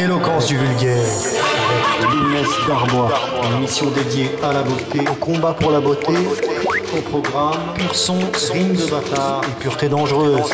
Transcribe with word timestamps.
Éloquence 0.00 0.46
du 0.46 0.56
vulgaire. 0.56 0.96
Avec 1.98 2.10
Lounès 2.10 2.48
Darbois. 2.66 3.12
Une 3.44 3.58
émission 3.58 3.90
dédiée 3.90 4.30
à 4.42 4.54
la 4.54 4.62
beauté, 4.62 5.00
au 5.00 5.14
combat 5.14 5.52
pour 5.52 5.70
la 5.72 5.80
beauté, 5.80 6.14
au 6.96 7.00
programme, 7.02 7.74
pur 7.74 7.94
son, 7.94 8.18
rime 8.50 8.74
de 8.74 8.86
bâtard 8.86 9.42
et 9.44 9.62
pureté 9.62 9.90
dangereuse. 9.90 10.50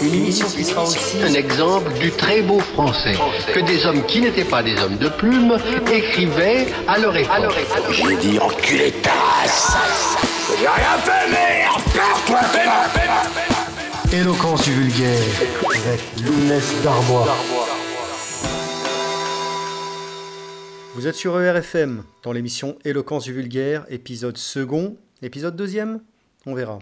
Une 0.00 0.14
émission 0.14 0.46
qui 0.46 0.64
sera 0.64 0.84
aussi 0.84 1.18
un 1.22 1.34
exemple 1.34 1.92
du 1.98 2.10
très 2.10 2.40
beau 2.40 2.58
français 2.60 3.16
que 3.52 3.60
des 3.60 3.84
hommes 3.84 4.02
qui 4.06 4.22
n'étaient 4.22 4.44
pas 4.44 4.62
des 4.62 4.80
hommes 4.80 4.96
de 4.96 5.08
plume 5.10 5.58
écrivaient 5.92 6.68
à 6.88 6.98
leur 6.98 7.14
époque. 7.14 7.44
J'ai 7.90 8.16
dit 8.16 8.38
enculé 8.38 8.92
ta. 9.02 9.10
J'ai 10.58 10.66
rien 10.66 10.96
fait, 11.04 11.30
merde 11.30 11.82
Perds-toi, 11.92 12.40
Éloquence 14.10 14.62
du 14.62 14.72
vulgaire. 14.72 15.20
Avec 15.66 16.00
Lounès 16.24 16.64
Darbois. 16.82 17.26
Vous 21.00 21.06
êtes 21.06 21.14
sur 21.14 21.40
ERFM 21.40 22.04
dans 22.22 22.32
l'émission 22.32 22.76
Éloquence 22.84 23.24
du 23.24 23.32
vulgaire, 23.32 23.86
épisode 23.88 24.36
second, 24.36 24.98
épisode 25.22 25.56
deuxième 25.56 26.02
On 26.44 26.52
verra. 26.52 26.78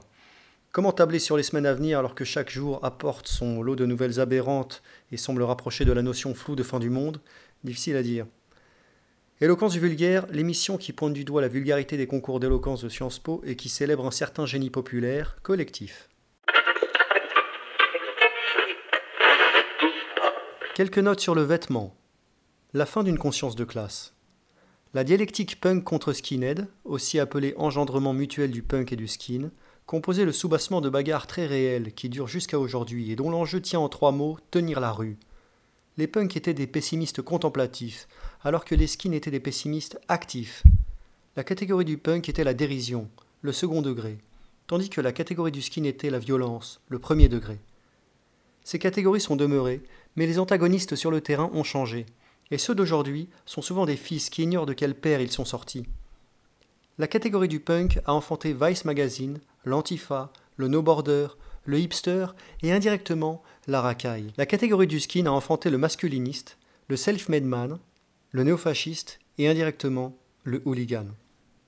Comment 0.73 0.91
tabler 0.91 1.21
sur 1.21 1.37
les 1.37 1.45
semaines 1.45 1.67
à 1.67 1.73
venir 1.73 2.01
alors 2.01 2.17
que 2.17 2.25
chaque 2.25 2.51
jour 2.51 2.85
apporte 2.85 3.29
son 3.29 3.63
lot 3.63 3.77
de 3.77 3.87
nouvelles 3.87 4.19
aberrantes 4.19 4.83
et 5.13 5.17
semble 5.17 5.45
rapprocher 5.45 5.85
de 5.85 5.93
la 5.93 6.03
notion 6.03 6.35
floue 6.35 6.57
de 6.57 6.65
fin 6.65 6.81
du 6.81 6.91
monde? 6.91 7.21
Difficile 7.63 7.95
à 7.95 8.03
dire. 8.03 8.27
Éloquence 9.41 9.75
du 9.75 9.79
vulgaire, 9.79 10.27
l'émission 10.33 10.79
qui 10.79 10.93
pointe 10.93 11.15
du 11.15 11.25
doigt 11.25 11.41
la 11.41 11.47
vulgarité 11.47 11.97
des 11.97 12.09
concours 12.09 12.41
d'éloquence 12.41 12.83
de 12.83 12.89
Sciences 12.89 13.21
Po 13.21 13.41
et 13.47 13.55
qui 13.55 13.69
célèbre 13.69 14.05
un 14.05 14.11
certain 14.11 14.47
génie 14.47 14.71
populaire 14.71 15.37
collectif. 15.45 16.09
Quelques 20.75 20.99
notes 20.99 21.21
sur 21.21 21.37
le 21.37 21.43
vêtement. 21.43 21.98
La 22.75 22.85
fin 22.85 23.03
d'une 23.03 23.17
conscience 23.17 23.57
de 23.57 23.65
classe. 23.65 24.13
La 24.93 25.03
dialectique 25.03 25.59
punk 25.59 25.85
contre 25.85 26.13
skinhead, 26.13 26.69
aussi 26.85 27.19
appelée 27.19 27.55
engendrement 27.57 28.13
mutuel 28.13 28.51
du 28.51 28.63
punk 28.63 28.93
et 28.93 28.97
du 28.97 29.09
skin, 29.09 29.51
composait 29.87 30.27
le 30.27 30.33
soubassement 30.33 30.83
de 30.83 30.91
bagarres 30.91 31.27
très 31.27 31.47
réelles 31.47 31.95
qui 31.95 32.11
durent 32.11 32.29
jusqu'à 32.29 32.59
aujourd'hui 32.59 33.11
et 33.11 33.17
dont 33.17 33.31
l'enjeu 33.31 33.63
tient 33.63 33.81
en 33.81 33.89
trois 33.89 34.13
mots 34.13 34.37
tenir 34.51 34.81
la 34.81 34.93
rue. 34.93 35.17
Les 35.97 36.07
punks 36.07 36.37
étaient 36.37 36.53
des 36.53 36.67
pessimistes 36.67 37.23
contemplatifs, 37.23 38.07
alors 38.43 38.67
que 38.67 38.75
les 38.75 38.87
skins 38.87 39.15
étaient 39.15 39.31
des 39.31 39.41
pessimistes 39.41 39.99
actifs. 40.09 40.63
La 41.37 41.45
catégorie 41.45 41.87
du 41.87 41.97
punk 41.97 42.29
était 42.29 42.45
la 42.45 42.53
dérision, 42.53 43.09
le 43.41 43.53
second 43.53 43.81
degré, 43.81 44.19
tandis 44.67 44.91
que 44.91 45.01
la 45.01 45.13
catégorie 45.13 45.53
du 45.53 45.63
skin 45.63 45.85
était 45.85 46.11
la 46.11 46.19
violence, 46.19 46.83
le 46.89 46.99
premier 46.99 47.31
degré. 47.31 47.61
Ces 48.63 48.79
catégories 48.79 49.23
sont 49.23 49.37
demeurées, 49.37 49.81
mais 50.17 50.27
les 50.27 50.39
antagonistes 50.39 50.97
sur 50.97 51.11
le 51.11 51.23
terrain 51.23 51.51
ont 51.55 51.65
changé, 51.65 52.05
et 52.51 52.59
ceux 52.59 52.75
d'aujourd'hui 52.75 53.29
sont 53.47 53.63
souvent 53.63 53.87
des 53.87 53.97
fils 53.97 54.31
qui 54.31 54.43
ignorent 54.43 54.67
de 54.67 54.73
quel 54.73 54.95
père 54.95 55.21
ils 55.21 55.31
sont 55.31 55.45
sortis. 55.45 55.87
La 56.99 57.07
catégorie 57.07 57.49
du 57.49 57.61
punk 57.61 58.01
a 58.07 58.13
enfanté 58.13 58.57
Vice 58.59 58.85
Magazine, 58.85 59.39
l'antifa, 59.65 60.33
le 60.57 60.69
no-border, 60.69 61.29
le 61.65 61.79
hipster 61.79 62.27
et 62.63 62.73
indirectement 62.73 63.43
la 63.67 63.81
racaille. 63.81 64.33
La 64.37 64.47
catégorie 64.47 64.87
du 64.87 64.99
skin 64.99 65.27
a 65.27 65.31
enfanté 65.31 65.71
le 65.71 65.79
masculiniste, 65.79 66.59
le 66.89 66.97
self-made 66.97 67.45
man, 67.45 67.79
le 68.33 68.43
néofasciste 68.43 69.21
et 69.37 69.49
indirectement 69.49 70.17
le 70.43 70.63
hooligan. 70.65 71.07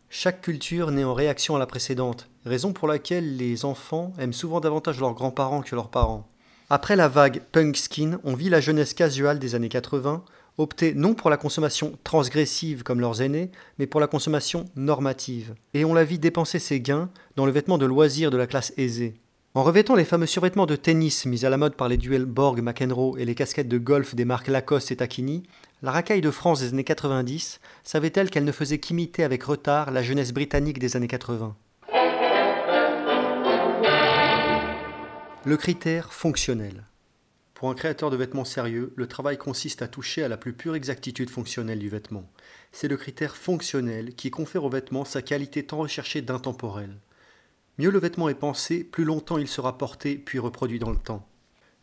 Chaque 0.09 0.41
culture 0.41 0.91
naît 0.91 1.05
en 1.05 1.15
réaction 1.15 1.55
à 1.55 1.61
la 1.61 1.67
précédente, 1.67 2.29
raison 2.45 2.73
pour 2.73 2.89
laquelle 2.89 3.37
les 3.37 3.65
enfants 3.65 4.13
aiment 4.19 4.33
souvent 4.33 4.61
davantage 4.61 4.99
leurs 4.99 5.15
grands-parents 5.15 5.63
que 5.63 5.77
leurs 5.77 5.91
parents. 5.91 6.29
Après 6.69 6.97
la 6.97 7.09
vague 7.09 7.43
punk 7.53 7.77
skin, 7.77 8.19
on 8.25 8.35
vit 8.35 8.49
la 8.49 8.61
jeunesse 8.61 8.95
casuale 8.95 9.39
des 9.39 9.55
années 9.55 9.69
80 9.69 10.25
opter 10.59 10.95
non 10.95 11.15
pour 11.15 11.31
la 11.31 11.37
consommation 11.37 11.99
transgressive 12.05 12.83
comme 12.83 13.01
leurs 13.01 13.23
aînés, 13.23 13.51
mais 13.79 13.87
pour 13.87 14.01
la 14.01 14.07
consommation 14.07 14.65
normative. 14.77 15.55
Et 15.75 15.85
on 15.85 15.95
la 15.95 16.05
vit 16.05 16.19
dépenser 16.19 16.59
ses 16.59 16.81
gains 16.81 17.11
dans 17.37 17.47
le 17.47 17.53
vêtement 17.53 17.79
de 17.79 17.87
loisir 17.87 18.31
de 18.31 18.37
la 18.37 18.47
classe 18.47 18.73
aisée. 18.77 19.15
En 19.53 19.65
revêtant 19.65 19.97
les 19.97 20.05
fameux 20.05 20.27
survêtements 20.27 20.67
de 20.67 20.77
tennis 20.77 21.27
mis 21.27 21.45
à 21.45 21.51
la 21.51 21.57
mode 21.57 21.75
par 21.75 21.89
les 21.89 21.97
duels 21.97 22.25
Borg, 22.25 22.63
McEnroe 22.63 23.19
et 23.19 23.25
les 23.25 23.35
casquettes 23.35 23.67
de 23.67 23.79
golf 23.79 24.15
des 24.15 24.25
marques 24.25 24.47
Lacoste 24.47 24.93
et 24.93 24.97
Tacchini, 24.97 25.43
la 25.83 25.91
racaille 25.91 26.21
de 26.21 26.31
France 26.31 26.61
des 26.61 26.69
années 26.69 26.85
90 26.85 27.59
savait-elle 27.83 28.31
qu'elle 28.31 28.45
ne 28.45 28.53
faisait 28.53 28.79
qu'imiter 28.79 29.25
avec 29.25 29.43
retard 29.43 29.91
la 29.91 30.05
jeunesse 30.05 30.33
britannique 30.33 30.79
des 30.79 30.95
années 30.97 31.09
80 31.09 31.57
Le 35.45 35.57
critère 35.57 36.13
fonctionnel. 36.13 36.85
Pour 37.61 37.69
un 37.69 37.75
créateur 37.75 38.09
de 38.09 38.17
vêtements 38.17 38.47
sérieux, 38.47 38.95
le 38.97 39.07
travail 39.07 39.37
consiste 39.37 39.83
à 39.83 39.87
toucher 39.87 40.23
à 40.23 40.29
la 40.29 40.39
plus 40.39 40.55
pure 40.55 40.75
exactitude 40.75 41.29
fonctionnelle 41.29 41.79
du 41.79 41.91
vêtement. 41.91 42.25
C'est 42.73 42.89
le 42.89 42.97
critère 42.97 43.37
fonctionnel 43.37 44.15
qui 44.15 44.31
confère 44.31 44.65
au 44.65 44.71
vêtement 44.71 45.05
sa 45.05 45.21
qualité 45.21 45.67
tant 45.67 45.77
recherchée 45.77 46.23
d'intemporel. 46.23 46.97
Mieux 47.77 47.91
le 47.91 47.99
vêtement 47.99 48.31
est 48.31 48.35
pensé, 48.35 48.83
plus 48.83 49.05
longtemps 49.05 49.37
il 49.37 49.47
sera 49.47 49.77
porté 49.77 50.15
puis 50.17 50.39
reproduit 50.39 50.79
dans 50.79 50.89
le 50.89 50.97
temps. 50.97 51.29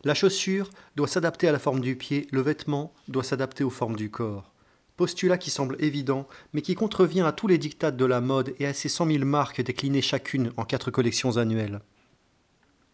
La 0.02 0.14
chaussure 0.14 0.68
doit 0.96 1.06
s'adapter 1.06 1.46
à 1.46 1.52
la 1.52 1.60
forme 1.60 1.80
du 1.80 1.94
pied, 1.94 2.26
le 2.32 2.40
vêtement 2.40 2.92
doit 3.06 3.22
s'adapter 3.22 3.62
aux 3.62 3.70
formes 3.70 3.94
du 3.94 4.10
corps. 4.10 4.52
Postulat 4.96 5.38
qui 5.38 5.50
semble 5.50 5.76
évident, 5.78 6.26
mais 6.54 6.62
qui 6.62 6.74
contrevient 6.74 7.20
à 7.20 7.30
tous 7.30 7.46
les 7.46 7.56
dictats 7.56 7.92
de 7.92 8.04
la 8.04 8.20
mode 8.20 8.52
et 8.58 8.66
à 8.66 8.74
ses 8.74 8.88
cent 8.88 9.06
mille 9.06 9.24
marques 9.24 9.62
déclinées 9.62 10.02
chacune 10.02 10.50
en 10.56 10.64
quatre 10.64 10.90
collections 10.90 11.36
annuelles. 11.36 11.82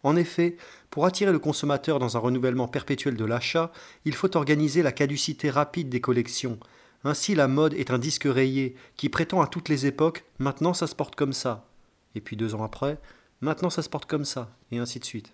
En 0.05 0.15
effet, 0.15 0.55
pour 0.91 1.07
attirer 1.07 1.31
le 1.31 1.39
consommateur 1.39 1.97
dans 1.97 2.15
un 2.15 2.19
renouvellement 2.19 2.67
perpétuel 2.67 3.15
de 3.15 3.25
l'achat, 3.25 3.71
il 4.05 4.13
faut 4.13 4.37
organiser 4.37 4.83
la 4.83 4.91
caducité 4.91 5.49
rapide 5.49 5.89
des 5.89 5.99
collections. 5.99 6.59
Ainsi, 7.03 7.33
la 7.33 7.47
mode 7.47 7.73
est 7.73 7.89
un 7.89 7.97
disque 7.97 8.27
rayé 8.27 8.75
qui 8.97 9.09
prétend 9.09 9.41
à 9.41 9.47
toutes 9.47 9.67
les 9.67 9.87
époques 9.87 10.23
maintenant 10.37 10.75
ça 10.75 10.85
se 10.85 10.93
porte 10.93 11.15
comme 11.15 11.33
ça. 11.33 11.67
Et 12.13 12.21
puis 12.21 12.35
deux 12.35 12.53
ans 12.53 12.63
après, 12.63 12.99
maintenant 13.41 13.71
ça 13.71 13.81
se 13.81 13.89
porte 13.89 14.05
comme 14.05 14.25
ça, 14.25 14.55
et 14.71 14.77
ainsi 14.77 14.99
de 14.99 15.05
suite. 15.05 15.33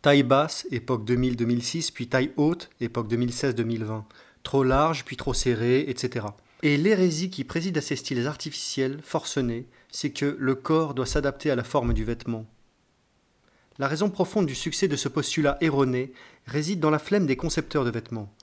Taille 0.00 0.22
basse, 0.22 0.68
époque 0.70 1.04
2000-2006, 1.04 1.92
puis 1.92 2.06
taille 2.06 2.30
haute, 2.36 2.70
époque 2.80 3.10
2016-2020. 3.10 4.04
Trop 4.44 4.62
large, 4.62 5.04
puis 5.04 5.16
trop 5.16 5.34
serré, 5.34 5.80
etc. 5.88 6.26
Et 6.62 6.76
l'hérésie 6.76 7.30
qui 7.30 7.42
préside 7.42 7.78
à 7.78 7.80
ces 7.80 7.96
styles 7.96 8.28
artificiels, 8.28 9.00
forcenés, 9.02 9.66
c'est 9.90 10.10
que 10.10 10.36
le 10.38 10.54
corps 10.54 10.94
doit 10.94 11.04
s'adapter 11.04 11.50
à 11.50 11.56
la 11.56 11.64
forme 11.64 11.94
du 11.94 12.04
vêtement. 12.04 12.46
La 13.78 13.88
raison 13.88 14.10
profonde 14.10 14.46
du 14.46 14.54
succès 14.54 14.86
de 14.86 14.96
ce 14.96 15.08
postulat 15.08 15.56
erroné 15.60 16.12
réside 16.46 16.80
dans 16.80 16.90
la 16.90 16.98
flemme 16.98 17.26
des 17.26 17.36
concepteurs 17.36 17.84
de 17.84 17.90
vêtements. 17.90 18.34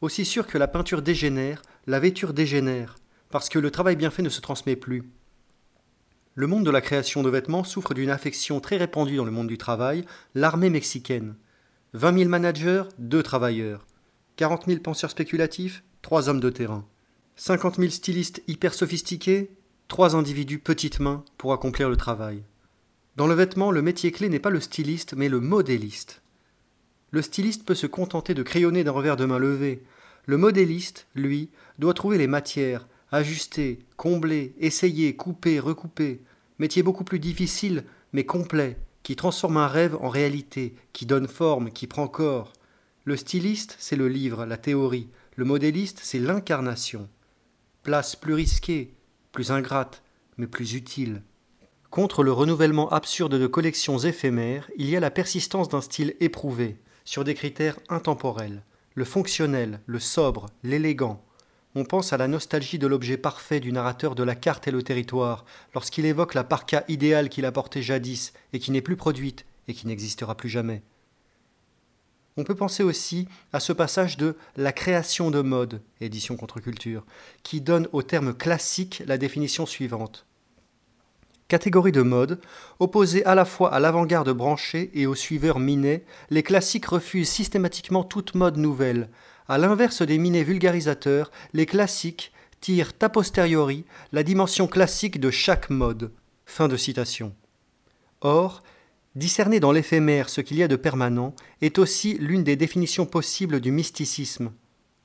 Aussi 0.00 0.24
sûr 0.24 0.46
que 0.46 0.58
la 0.58 0.66
peinture 0.66 1.00
dégénère, 1.00 1.62
la 1.86 2.00
vêture 2.00 2.32
dégénère, 2.32 2.96
parce 3.30 3.48
que 3.48 3.58
le 3.60 3.70
travail 3.70 3.94
bien 3.94 4.10
fait 4.10 4.22
ne 4.22 4.28
se 4.28 4.40
transmet 4.40 4.76
plus. 4.76 5.04
Le 6.34 6.48
monde 6.48 6.66
de 6.66 6.70
la 6.70 6.80
création 6.80 7.22
de 7.22 7.30
vêtements 7.30 7.62
souffre 7.62 7.94
d'une 7.94 8.10
affection 8.10 8.58
très 8.58 8.76
répandue 8.76 9.16
dans 9.16 9.24
le 9.24 9.30
monde 9.30 9.46
du 9.46 9.58
travail, 9.58 10.04
l'armée 10.34 10.70
mexicaine. 10.70 11.36
20 11.92 12.18
000 12.18 12.28
managers, 12.28 12.82
2 12.98 13.22
travailleurs. 13.22 13.86
40 14.36 14.66
000 14.66 14.80
penseurs 14.80 15.10
spéculatifs, 15.10 15.84
3 16.02 16.28
hommes 16.28 16.40
de 16.40 16.50
terrain. 16.50 16.84
50 17.36 17.76
000 17.76 17.90
stylistes 17.90 18.42
hyper 18.48 18.74
sophistiqués, 18.74 19.52
3 19.86 20.16
individus 20.16 20.58
petites 20.58 20.98
mains 20.98 21.24
pour 21.38 21.52
accomplir 21.52 21.88
le 21.88 21.96
travail. 21.96 22.42
Dans 23.16 23.26
le 23.28 23.34
vêtement, 23.34 23.70
le 23.70 23.80
métier 23.80 24.10
clé 24.10 24.28
n'est 24.28 24.40
pas 24.40 24.50
le 24.50 24.60
styliste, 24.60 25.14
mais 25.16 25.28
le 25.28 25.38
modéliste. 25.38 26.22
Le 27.12 27.22
styliste 27.22 27.64
peut 27.64 27.76
se 27.76 27.86
contenter 27.86 28.34
de 28.34 28.42
crayonner 28.42 28.82
d'un 28.82 28.90
revers 28.90 29.16
de 29.16 29.24
main 29.24 29.38
levé. 29.38 29.84
Le 30.26 30.36
modéliste, 30.36 31.06
lui, 31.14 31.50
doit 31.78 31.94
trouver 31.94 32.18
les 32.18 32.26
matières, 32.26 32.88
ajuster, 33.12 33.78
combler, 33.96 34.52
essayer, 34.58 35.14
couper, 35.14 35.60
recouper. 35.60 36.22
Métier 36.58 36.82
beaucoup 36.82 37.04
plus 37.04 37.20
difficile, 37.20 37.84
mais 38.12 38.24
complet, 38.24 38.78
qui 39.04 39.14
transforme 39.14 39.58
un 39.58 39.68
rêve 39.68 39.96
en 40.00 40.08
réalité, 40.08 40.74
qui 40.92 41.06
donne 41.06 41.28
forme, 41.28 41.70
qui 41.70 41.86
prend 41.86 42.08
corps. 42.08 42.52
Le 43.04 43.16
styliste, 43.16 43.76
c'est 43.78 43.96
le 43.96 44.08
livre, 44.08 44.44
la 44.44 44.56
théorie. 44.56 45.08
Le 45.36 45.44
modéliste, 45.44 46.00
c'est 46.02 46.18
l'incarnation. 46.18 47.08
Place 47.84 48.16
plus 48.16 48.34
risquée, 48.34 48.92
plus 49.30 49.52
ingrate, 49.52 50.02
mais 50.36 50.48
plus 50.48 50.74
utile. 50.74 51.22
Contre 51.94 52.24
le 52.24 52.32
renouvellement 52.32 52.88
absurde 52.88 53.38
de 53.38 53.46
collections 53.46 53.98
éphémères, 53.98 54.68
il 54.76 54.90
y 54.90 54.96
a 54.96 55.00
la 55.00 55.12
persistance 55.12 55.68
d'un 55.68 55.80
style 55.80 56.16
éprouvé, 56.18 56.76
sur 57.04 57.22
des 57.22 57.34
critères 57.34 57.78
intemporels, 57.88 58.64
le 58.96 59.04
fonctionnel, 59.04 59.78
le 59.86 60.00
sobre, 60.00 60.46
l'élégant. 60.64 61.24
On 61.76 61.84
pense 61.84 62.12
à 62.12 62.16
la 62.16 62.26
nostalgie 62.26 62.80
de 62.80 62.88
l'objet 62.88 63.16
parfait 63.16 63.60
du 63.60 63.70
narrateur 63.70 64.16
de 64.16 64.24
la 64.24 64.34
carte 64.34 64.66
et 64.66 64.72
le 64.72 64.82
territoire, 64.82 65.44
lorsqu'il 65.72 66.04
évoque 66.04 66.34
la 66.34 66.42
parka 66.42 66.82
idéale 66.88 67.28
qu'il 67.28 67.44
a 67.44 67.52
portée 67.52 67.80
jadis 67.80 68.32
et 68.52 68.58
qui 68.58 68.72
n'est 68.72 68.82
plus 68.82 68.96
produite 68.96 69.46
et 69.68 69.72
qui 69.72 69.86
n'existera 69.86 70.36
plus 70.36 70.48
jamais. 70.48 70.82
On 72.36 72.42
peut 72.42 72.56
penser 72.56 72.82
aussi 72.82 73.28
à 73.52 73.60
ce 73.60 73.72
passage 73.72 74.16
de 74.16 74.36
La 74.56 74.72
création 74.72 75.30
de 75.30 75.42
mode, 75.42 75.80
édition 76.00 76.36
contre-culture, 76.36 77.06
qui 77.44 77.60
donne 77.60 77.86
au 77.92 78.02
terme 78.02 78.34
classique 78.34 79.00
la 79.06 79.16
définition 79.16 79.64
suivante 79.64 80.26
Catégorie 81.54 81.92
de 81.92 82.02
mode, 82.02 82.40
opposée 82.80 83.24
à 83.26 83.36
la 83.36 83.44
fois 83.44 83.72
à 83.72 83.78
l'avant-garde 83.78 84.30
branchée 84.30 84.90
et 84.92 85.06
aux 85.06 85.14
suiveurs 85.14 85.60
minés, 85.60 86.02
les 86.28 86.42
classiques 86.42 86.86
refusent 86.86 87.28
systématiquement 87.28 88.02
toute 88.02 88.34
mode 88.34 88.56
nouvelle, 88.56 89.08
À 89.46 89.56
l'inverse 89.56 90.02
des 90.02 90.18
minés 90.18 90.42
vulgarisateurs, 90.42 91.30
les 91.52 91.64
classiques 91.64 92.32
tirent 92.60 92.90
a 93.00 93.08
posteriori 93.08 93.84
la 94.10 94.24
dimension 94.24 94.66
classique 94.66 95.20
de 95.20 95.30
chaque 95.30 95.70
mode. 95.70 96.10
Or, 98.20 98.64
discerner 99.14 99.60
dans 99.60 99.70
l'éphémère 99.70 100.30
ce 100.30 100.40
qu'il 100.40 100.56
y 100.56 100.62
a 100.64 100.66
de 100.66 100.74
permanent 100.74 101.36
est 101.62 101.78
aussi 101.78 102.16
l'une 102.18 102.42
des 102.42 102.56
définitions 102.56 103.06
possibles 103.06 103.60
du 103.60 103.70
mysticisme, 103.70 104.50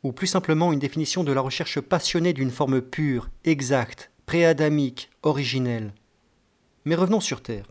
ou 0.02 0.14
plus 0.14 0.26
simplement 0.26 0.74
une 0.74 0.80
définition 0.80 1.24
de 1.24 1.32
la 1.32 1.42
recherche 1.42 1.80
passionnée 1.80 2.34
d'une 2.34 2.50
forme 2.50 2.82
pure, 2.82 3.30
exacte, 3.46 4.10
préadamique, 4.26 5.12
originelle. 5.22 5.94
Mais 6.90 6.96
revenons 6.96 7.20
sur 7.20 7.44
Terre. 7.44 7.70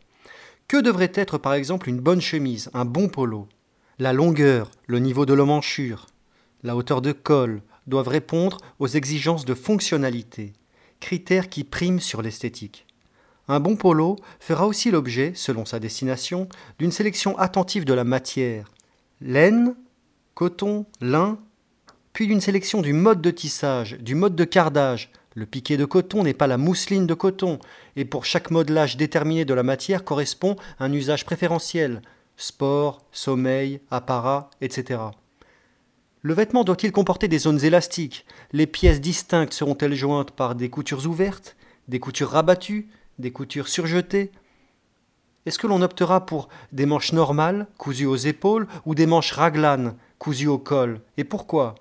Que 0.68 0.80
devrait 0.80 1.10
être 1.12 1.38
par 1.38 1.54
exemple 1.54 1.88
une 1.88 1.98
bonne 1.98 2.20
chemise, 2.20 2.70
un 2.72 2.84
bon 2.84 3.08
polo? 3.08 3.48
La 3.98 4.12
longueur, 4.12 4.70
le 4.86 5.00
niveau 5.00 5.26
de 5.26 5.34
l'emmanchure, 5.34 6.06
la 6.62 6.76
hauteur 6.76 7.02
de 7.02 7.10
col 7.10 7.62
doivent 7.88 8.06
répondre 8.06 8.58
aux 8.78 8.86
exigences 8.86 9.44
de 9.44 9.54
fonctionnalité, 9.54 10.52
critères 11.00 11.48
qui 11.48 11.64
priment 11.64 11.98
sur 11.98 12.22
l'esthétique. 12.22 12.86
Un 13.48 13.58
bon 13.58 13.74
polo 13.74 14.14
fera 14.38 14.68
aussi 14.68 14.92
l'objet, 14.92 15.32
selon 15.34 15.64
sa 15.64 15.80
destination, 15.80 16.48
d'une 16.78 16.92
sélection 16.92 17.36
attentive 17.38 17.84
de 17.84 17.94
la 17.94 18.04
matière 18.04 18.70
laine, 19.20 19.74
coton, 20.36 20.86
lin, 21.00 21.40
puis 22.12 22.28
d'une 22.28 22.40
sélection 22.40 22.82
du 22.82 22.92
mode 22.92 23.20
de 23.20 23.32
tissage, 23.32 23.98
du 23.98 24.14
mode 24.14 24.36
de 24.36 24.44
cardage, 24.44 25.10
le 25.38 25.46
piqué 25.46 25.76
de 25.76 25.84
coton 25.84 26.24
n'est 26.24 26.34
pas 26.34 26.48
la 26.48 26.58
mousseline 26.58 27.06
de 27.06 27.14
coton, 27.14 27.60
et 27.94 28.04
pour 28.04 28.24
chaque 28.24 28.50
modelage 28.50 28.96
déterminé 28.96 29.44
de 29.44 29.54
la 29.54 29.62
matière 29.62 30.02
correspond 30.02 30.56
un 30.80 30.92
usage 30.92 31.24
préférentiel 31.24 32.02
sport, 32.36 33.02
sommeil, 33.12 33.80
apparat, 33.90 34.50
etc. 34.60 35.00
Le 36.22 36.34
vêtement 36.34 36.64
doit-il 36.64 36.90
comporter 36.90 37.28
des 37.28 37.38
zones 37.38 37.64
élastiques? 37.64 38.26
Les 38.52 38.66
pièces 38.66 39.00
distinctes 39.00 39.52
seront-elles 39.52 39.94
jointes 39.94 40.32
par 40.32 40.56
des 40.56 40.70
coutures 40.70 41.06
ouvertes, 41.06 41.56
des 41.86 42.00
coutures 42.00 42.30
rabattues, 42.30 42.88
des 43.20 43.30
coutures 43.30 43.68
surjetées? 43.68 44.32
Est-ce 45.46 45.58
que 45.58 45.68
l'on 45.68 45.82
optera 45.82 46.26
pour 46.26 46.48
des 46.72 46.86
manches 46.86 47.12
normales, 47.12 47.68
cousues 47.78 48.06
aux 48.06 48.16
épaules, 48.16 48.66
ou 48.86 48.96
des 48.96 49.06
manches 49.06 49.32
raglanes, 49.32 49.94
cousues 50.18 50.48
au 50.48 50.58
col? 50.58 51.00
Et 51.16 51.24
pourquoi? 51.24 51.76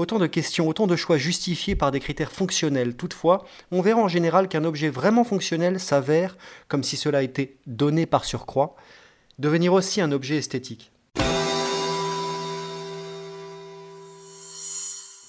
Autant 0.00 0.18
de 0.18 0.26
questions, 0.26 0.66
autant 0.66 0.86
de 0.86 0.96
choix 0.96 1.18
justifiés 1.18 1.76
par 1.76 1.90
des 1.90 2.00
critères 2.00 2.32
fonctionnels. 2.32 2.96
Toutefois, 2.96 3.44
on 3.70 3.82
verra 3.82 4.00
en 4.00 4.08
général 4.08 4.48
qu'un 4.48 4.64
objet 4.64 4.88
vraiment 4.88 5.24
fonctionnel 5.24 5.78
s'avère, 5.78 6.38
comme 6.68 6.82
si 6.82 6.96
cela 6.96 7.22
était 7.22 7.58
donné 7.66 8.06
par 8.06 8.24
surcroît, 8.24 8.76
devenir 9.38 9.74
aussi 9.74 10.00
un 10.00 10.10
objet 10.10 10.36
esthétique. 10.36 10.90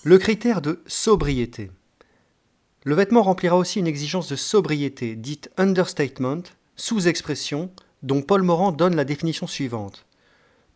Le 0.05 0.17
critère 0.17 0.61
de 0.61 0.81
sobriété. 0.87 1.69
Le 2.85 2.95
vêtement 2.95 3.23
remplira 3.23 3.57
aussi 3.57 3.79
une 3.79 3.87
exigence 3.87 4.29
de 4.29 4.37
sobriété, 4.37 5.17
dite 5.17 5.51
understatement, 5.57 6.43
sous-expression, 6.77 7.71
dont 8.03 8.21
Paul 8.21 8.43
Morand 8.43 8.71
donne 8.71 8.95
la 8.95 9.03
définition 9.03 9.47
suivante. 9.47 10.05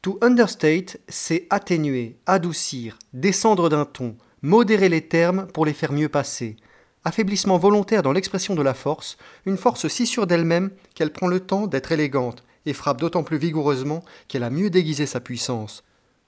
To 0.05 0.19
understate, 0.21 0.99
c'est 1.07 1.47
atténuer, 1.49 2.19
adoucir, 2.27 2.99
descendre 3.13 3.69
d'un 3.69 3.85
ton, 3.85 4.15
modérer 4.43 4.87
les 4.87 5.07
termes 5.07 5.47
pour 5.47 5.65
les 5.65 5.73
faire 5.73 5.91
mieux 5.91 6.09
passer. 6.09 6.57
Affaiblissement 7.05 7.57
volontaire 7.57 8.03
dans 8.03 8.11
l'expression 8.11 8.53
de 8.53 8.61
la 8.61 8.75
force, 8.75 9.17
une 9.47 9.57
force 9.57 9.87
si 9.87 10.05
sûre 10.05 10.27
d'elle-même 10.27 10.69
qu'elle 10.93 11.11
prend 11.11 11.25
le 11.25 11.39
temps 11.39 11.65
d'être 11.65 11.91
élégante 11.91 12.43
et 12.67 12.73
frappe 12.73 12.99
d'autant 12.99 13.23
plus 13.23 13.39
vigoureusement 13.39 14.05
qu'elle 14.27 14.43
a 14.43 14.51
mieux 14.51 14.69
déguisé 14.69 15.07
sa 15.07 15.21
puissance. 15.21 15.83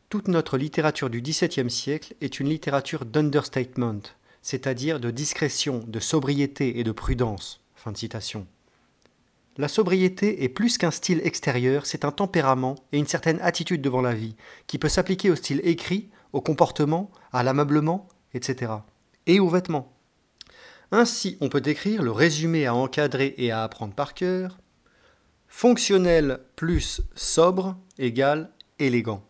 Toute 0.10 0.28
notre 0.28 0.58
littérature 0.58 1.12
du 1.12 1.22
XVIIe 1.22 1.70
siècle 1.70 2.16
est 2.20 2.40
une 2.40 2.50
littérature 2.50 3.06
d'understatement, 3.06 4.02
c'est-à-dire 4.42 5.00
de 5.00 5.12
discrétion, 5.12 5.84
de 5.86 6.00
sobriété 6.00 6.80
et 6.80 6.84
de 6.84 6.92
prudence. 6.92 7.62
La 9.58 9.68
sobriété 9.68 10.44
est 10.44 10.50
plus 10.50 10.78
qu'un 10.78 10.92
style 10.92 11.20
extérieur, 11.24 11.88
c'est 11.88 12.06
un 12.06 12.12
tempérament 12.12 12.76
et 12.92 13.00
une 13.00 13.08
certaine 13.08 13.40
attitude 13.42 13.82
devant 13.82 14.02
la 14.02 14.14
vie, 14.14 14.36
qui 14.68 14.78
peut 14.78 14.90
s'appliquer 14.90 15.32
au 15.32 15.36
style 15.36 15.62
écrit, 15.64 16.10
au 16.32 16.42
comportement, 16.42 17.10
à 17.34 17.42
l'ameublement, 17.42 18.08
etc. 18.36 18.72
Et 19.26 19.40
aux 19.40 19.50
vêtements. 19.50 19.92
Ainsi, 20.92 21.38
on 21.42 21.50
peut 21.50 21.64
écrire 21.66 22.04
le 22.04 22.12
résumé 22.12 22.68
à 22.68 22.76
encadrer 22.76 23.34
et 23.38 23.52
à 23.52 23.64
apprendre 23.64 23.96
par 23.96 24.14
cœur. 24.14 24.60
Fonctionnel 25.48 26.40
plus 26.56 27.02
sobre 27.16 27.76
égale 27.98 28.52
élégant. 28.78 29.24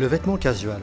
Le 0.00 0.06
vêtement 0.06 0.38
casual. 0.38 0.80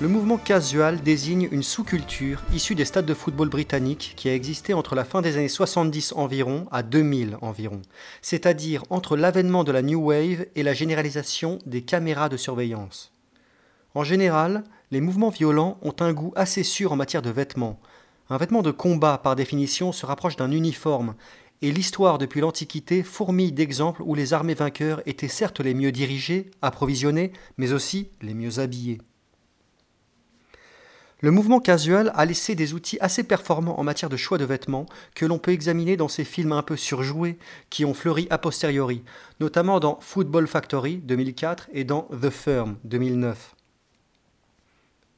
Le 0.00 0.06
mouvement 0.06 0.38
casual 0.38 1.02
désigne 1.02 1.48
une 1.50 1.64
sous-culture 1.64 2.44
issue 2.52 2.76
des 2.76 2.84
stades 2.84 3.06
de 3.06 3.12
football 3.12 3.48
britanniques 3.48 4.12
qui 4.16 4.28
a 4.28 4.34
existé 4.36 4.72
entre 4.72 4.94
la 4.94 5.04
fin 5.04 5.20
des 5.20 5.36
années 5.36 5.48
70 5.48 6.12
environ 6.12 6.68
à 6.70 6.84
2000 6.84 7.38
environ, 7.40 7.82
c'est-à-dire 8.22 8.84
entre 8.88 9.16
l'avènement 9.16 9.64
de 9.64 9.72
la 9.72 9.82
New 9.82 10.00
Wave 10.00 10.46
et 10.54 10.62
la 10.62 10.74
généralisation 10.74 11.58
des 11.66 11.82
caméras 11.82 12.28
de 12.28 12.36
surveillance. 12.36 13.12
En 13.96 14.04
général, 14.04 14.62
les 14.92 15.00
mouvements 15.00 15.30
violents 15.30 15.76
ont 15.82 15.96
un 15.98 16.12
goût 16.12 16.32
assez 16.36 16.62
sûr 16.62 16.92
en 16.92 16.96
matière 16.96 17.20
de 17.20 17.30
vêtements. 17.30 17.80
Un 18.30 18.36
vêtement 18.36 18.62
de 18.62 18.70
combat, 18.70 19.18
par 19.18 19.34
définition, 19.34 19.90
se 19.90 20.06
rapproche 20.06 20.36
d'un 20.36 20.52
uniforme 20.52 21.16
et 21.62 21.72
l'histoire 21.72 22.18
depuis 22.18 22.40
l'Antiquité 22.40 23.02
fourmille 23.02 23.52
d'exemples 23.52 24.02
où 24.02 24.14
les 24.14 24.32
armées 24.32 24.54
vainqueurs 24.54 25.00
étaient 25.06 25.28
certes 25.28 25.60
les 25.60 25.74
mieux 25.74 25.92
dirigées, 25.92 26.50
approvisionnées, 26.62 27.32
mais 27.56 27.72
aussi 27.72 28.08
les 28.20 28.34
mieux 28.34 28.58
habillées. 28.58 28.98
Le 31.20 31.30
mouvement 31.30 31.60
casual 31.60 32.12
a 32.14 32.26
laissé 32.26 32.54
des 32.54 32.74
outils 32.74 32.98
assez 33.00 33.24
performants 33.24 33.80
en 33.80 33.82
matière 33.82 34.10
de 34.10 34.16
choix 34.16 34.36
de 34.36 34.44
vêtements 34.44 34.84
que 35.14 35.24
l'on 35.24 35.38
peut 35.38 35.52
examiner 35.52 35.96
dans 35.96 36.08
ces 36.08 36.24
films 36.24 36.52
un 36.52 36.62
peu 36.62 36.76
surjoués 36.76 37.38
qui 37.70 37.86
ont 37.86 37.94
fleuri 37.94 38.26
a 38.28 38.36
posteriori, 38.36 39.02
notamment 39.40 39.80
dans 39.80 39.98
Football 40.02 40.46
Factory 40.46 40.96
2004 40.98 41.70
et 41.72 41.84
dans 41.84 42.08
The 42.20 42.28
Firm 42.28 42.76
2009. 42.84 43.54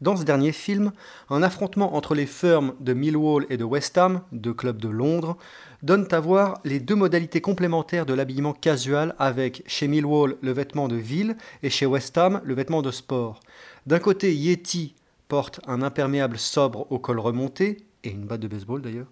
Dans 0.01 0.15
ce 0.15 0.25
dernier 0.25 0.53
film, 0.53 0.93
un 1.31 1.43
affrontement 1.43 1.97
entre 1.97 2.15
les 2.15 2.27
firmes 2.27 2.75
de 2.79 2.93
Millwall 2.93 3.47
et 3.49 3.57
de 3.57 3.65
West 3.65 3.97
Ham, 3.99 4.21
deux 4.31 4.55
clubs 4.55 4.77
de 4.77 4.91
Londres, 4.91 5.39
donne 5.83 6.09
à 6.11 6.21
voir 6.21 6.61
les 6.65 6.81
deux 6.81 6.95
modalités 6.95 7.41
complémentaires 7.41 8.07
de 8.07 8.15
l'habillement 8.15 8.53
casual 8.53 9.15
avec 9.19 9.63
chez 9.67 9.89
Millwall 9.89 10.37
le 10.41 10.53
vêtement 10.53 10.89
de 10.89 10.97
ville 10.97 11.37
et 11.63 11.71
chez 11.71 11.87
West 11.87 12.17
Ham 12.19 12.41
le 12.45 12.55
vêtement 12.55 12.83
de 12.83 12.91
sport. 12.91 13.41
D'un 13.87 13.99
côté, 13.99 14.35
Yeti 14.35 14.95
porte 15.29 15.61
un 15.67 15.83
imperméable 15.83 16.39
sobre 16.39 16.91
au 16.91 16.99
col 16.99 17.19
remonté, 17.19 17.79
et 18.05 18.11
une 18.11 18.27
batte 18.27 18.41
de 18.41 18.49
baseball 18.49 18.83
d'ailleurs. 18.83 19.11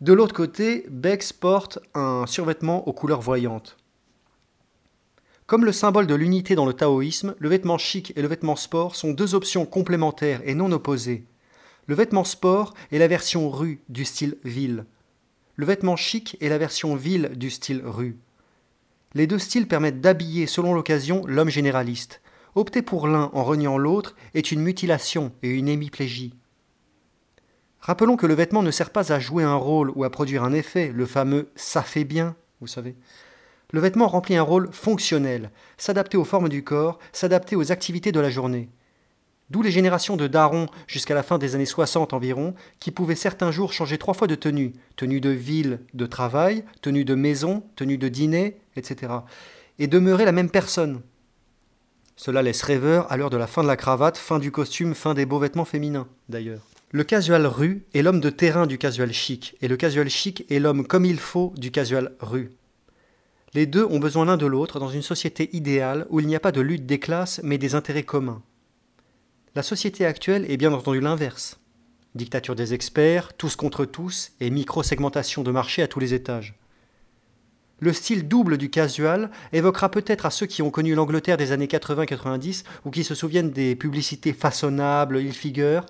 De 0.00 0.12
l'autre 0.12 0.34
côté, 0.34 0.84
Bex 0.90 1.32
porte 1.32 1.78
un 1.94 2.26
survêtement 2.26 2.86
aux 2.86 2.92
couleurs 2.92 3.22
voyantes. 3.22 3.76
Comme 5.46 5.64
le 5.64 5.72
symbole 5.72 6.08
de 6.08 6.14
l'unité 6.14 6.56
dans 6.56 6.66
le 6.66 6.72
taoïsme, 6.72 7.36
le 7.38 7.48
vêtement 7.48 7.78
chic 7.78 8.12
et 8.16 8.22
le 8.22 8.28
vêtement 8.28 8.56
sport 8.56 8.96
sont 8.96 9.12
deux 9.12 9.34
options 9.34 9.64
complémentaires 9.64 10.42
et 10.44 10.54
non 10.54 10.72
opposées. 10.72 11.24
Le 11.86 11.94
vêtement 11.94 12.24
sport 12.24 12.74
est 12.90 12.98
la 12.98 13.06
version 13.06 13.48
rue 13.48 13.80
du 13.88 14.04
style 14.04 14.38
ville. 14.42 14.86
Le 15.56 15.64
vêtement 15.64 15.96
chic 15.96 16.36
est 16.42 16.50
la 16.50 16.58
version 16.58 16.96
ville 16.96 17.30
du 17.34 17.50
style 17.50 17.82
rue. 17.82 18.18
Les 19.14 19.26
deux 19.26 19.38
styles 19.38 19.66
permettent 19.66 20.02
d'habiller 20.02 20.46
selon 20.46 20.74
l'occasion 20.74 21.22
l'homme 21.26 21.48
généraliste. 21.48 22.20
Opter 22.54 22.82
pour 22.82 23.08
l'un 23.08 23.30
en 23.32 23.42
reniant 23.42 23.78
l'autre 23.78 24.14
est 24.34 24.52
une 24.52 24.60
mutilation 24.60 25.32
et 25.42 25.48
une 25.48 25.68
hémiplégie. 25.68 26.34
Rappelons 27.80 28.16
que 28.16 28.26
le 28.26 28.34
vêtement 28.34 28.62
ne 28.62 28.70
sert 28.70 28.90
pas 28.90 29.12
à 29.12 29.18
jouer 29.18 29.44
un 29.44 29.54
rôle 29.54 29.90
ou 29.94 30.04
à 30.04 30.10
produire 30.10 30.44
un 30.44 30.52
effet, 30.52 30.92
le 30.94 31.06
fameux 31.06 31.48
ça 31.56 31.82
fait 31.82 32.04
bien, 32.04 32.36
vous 32.60 32.66
savez. 32.66 32.94
Le 33.72 33.80
vêtement 33.80 34.08
remplit 34.08 34.36
un 34.36 34.42
rôle 34.42 34.70
fonctionnel, 34.72 35.50
s'adapter 35.78 36.18
aux 36.18 36.24
formes 36.24 36.50
du 36.50 36.64
corps, 36.64 36.98
s'adapter 37.12 37.56
aux 37.56 37.72
activités 37.72 38.12
de 38.12 38.20
la 38.20 38.30
journée. 38.30 38.68
D'où 39.50 39.62
les 39.62 39.70
générations 39.70 40.16
de 40.16 40.26
darons 40.26 40.66
jusqu'à 40.88 41.14
la 41.14 41.22
fin 41.22 41.38
des 41.38 41.54
années 41.54 41.66
60 41.66 42.12
environ, 42.12 42.54
qui 42.80 42.90
pouvaient 42.90 43.14
certains 43.14 43.52
jours 43.52 43.72
changer 43.72 43.96
trois 43.96 44.14
fois 44.14 44.26
de 44.26 44.34
tenue, 44.34 44.72
tenue 44.96 45.20
de 45.20 45.30
ville, 45.30 45.80
de 45.94 46.06
travail, 46.06 46.64
tenue 46.82 47.04
de 47.04 47.14
maison, 47.14 47.62
tenue 47.76 47.98
de 47.98 48.08
dîner, 48.08 48.56
etc. 48.74 49.12
Et 49.78 49.86
demeurer 49.86 50.24
la 50.24 50.32
même 50.32 50.50
personne. 50.50 51.00
Cela 52.16 52.42
laisse 52.42 52.62
rêveur 52.62 53.10
à 53.12 53.16
l'heure 53.16 53.30
de 53.30 53.36
la 53.36 53.46
fin 53.46 53.62
de 53.62 53.68
la 53.68 53.76
cravate, 53.76 54.16
fin 54.16 54.38
du 54.38 54.50
costume, 54.50 54.94
fin 54.94 55.14
des 55.14 55.26
beaux 55.26 55.38
vêtements 55.38 55.64
féminins, 55.64 56.08
d'ailleurs. 56.28 56.66
Le 56.90 57.04
casual 57.04 57.46
rue 57.46 57.84
est 57.94 58.02
l'homme 58.02 58.20
de 58.20 58.30
terrain 58.30 58.66
du 58.66 58.78
casual 58.78 59.12
chic, 59.12 59.56
et 59.60 59.68
le 59.68 59.76
casual 59.76 60.08
chic 60.08 60.44
est 60.50 60.58
l'homme 60.58 60.86
comme 60.86 61.04
il 61.04 61.18
faut 61.18 61.52
du 61.56 61.70
casual 61.70 62.16
rue. 62.20 62.50
Les 63.54 63.66
deux 63.66 63.84
ont 63.84 63.98
besoin 63.98 64.24
l'un 64.24 64.36
de 64.36 64.46
l'autre 64.46 64.80
dans 64.80 64.88
une 64.88 65.02
société 65.02 65.54
idéale 65.54 66.06
où 66.10 66.20
il 66.20 66.26
n'y 66.26 66.36
a 66.36 66.40
pas 66.40 66.52
de 66.52 66.60
lutte 66.60 66.86
des 66.86 66.98
classes 66.98 67.40
mais 67.44 67.58
des 67.58 67.74
intérêts 67.74 68.02
communs. 68.02 68.42
La 69.56 69.62
société 69.62 70.04
actuelle 70.04 70.44
est 70.50 70.58
bien 70.58 70.74
entendu 70.74 71.00
l'inverse. 71.00 71.58
Dictature 72.14 72.54
des 72.54 72.74
experts, 72.74 73.32
tous 73.32 73.56
contre 73.56 73.86
tous, 73.86 74.32
et 74.38 74.50
micro-segmentation 74.50 75.42
de 75.42 75.50
marché 75.50 75.80
à 75.80 75.88
tous 75.88 75.98
les 75.98 76.12
étages. 76.12 76.58
Le 77.80 77.94
style 77.94 78.28
double 78.28 78.58
du 78.58 78.68
casual 78.68 79.30
évoquera 79.54 79.90
peut-être 79.90 80.26
à 80.26 80.30
ceux 80.30 80.44
qui 80.44 80.60
ont 80.60 80.70
connu 80.70 80.94
l'Angleterre 80.94 81.38
des 81.38 81.52
années 81.52 81.68
80-90 81.68 82.64
ou 82.84 82.90
qui 82.90 83.02
se 83.02 83.14
souviennent 83.14 83.50
des 83.50 83.76
publicités 83.76 84.34
façonnables, 84.34 85.22
il 85.22 85.32
figure, 85.32 85.86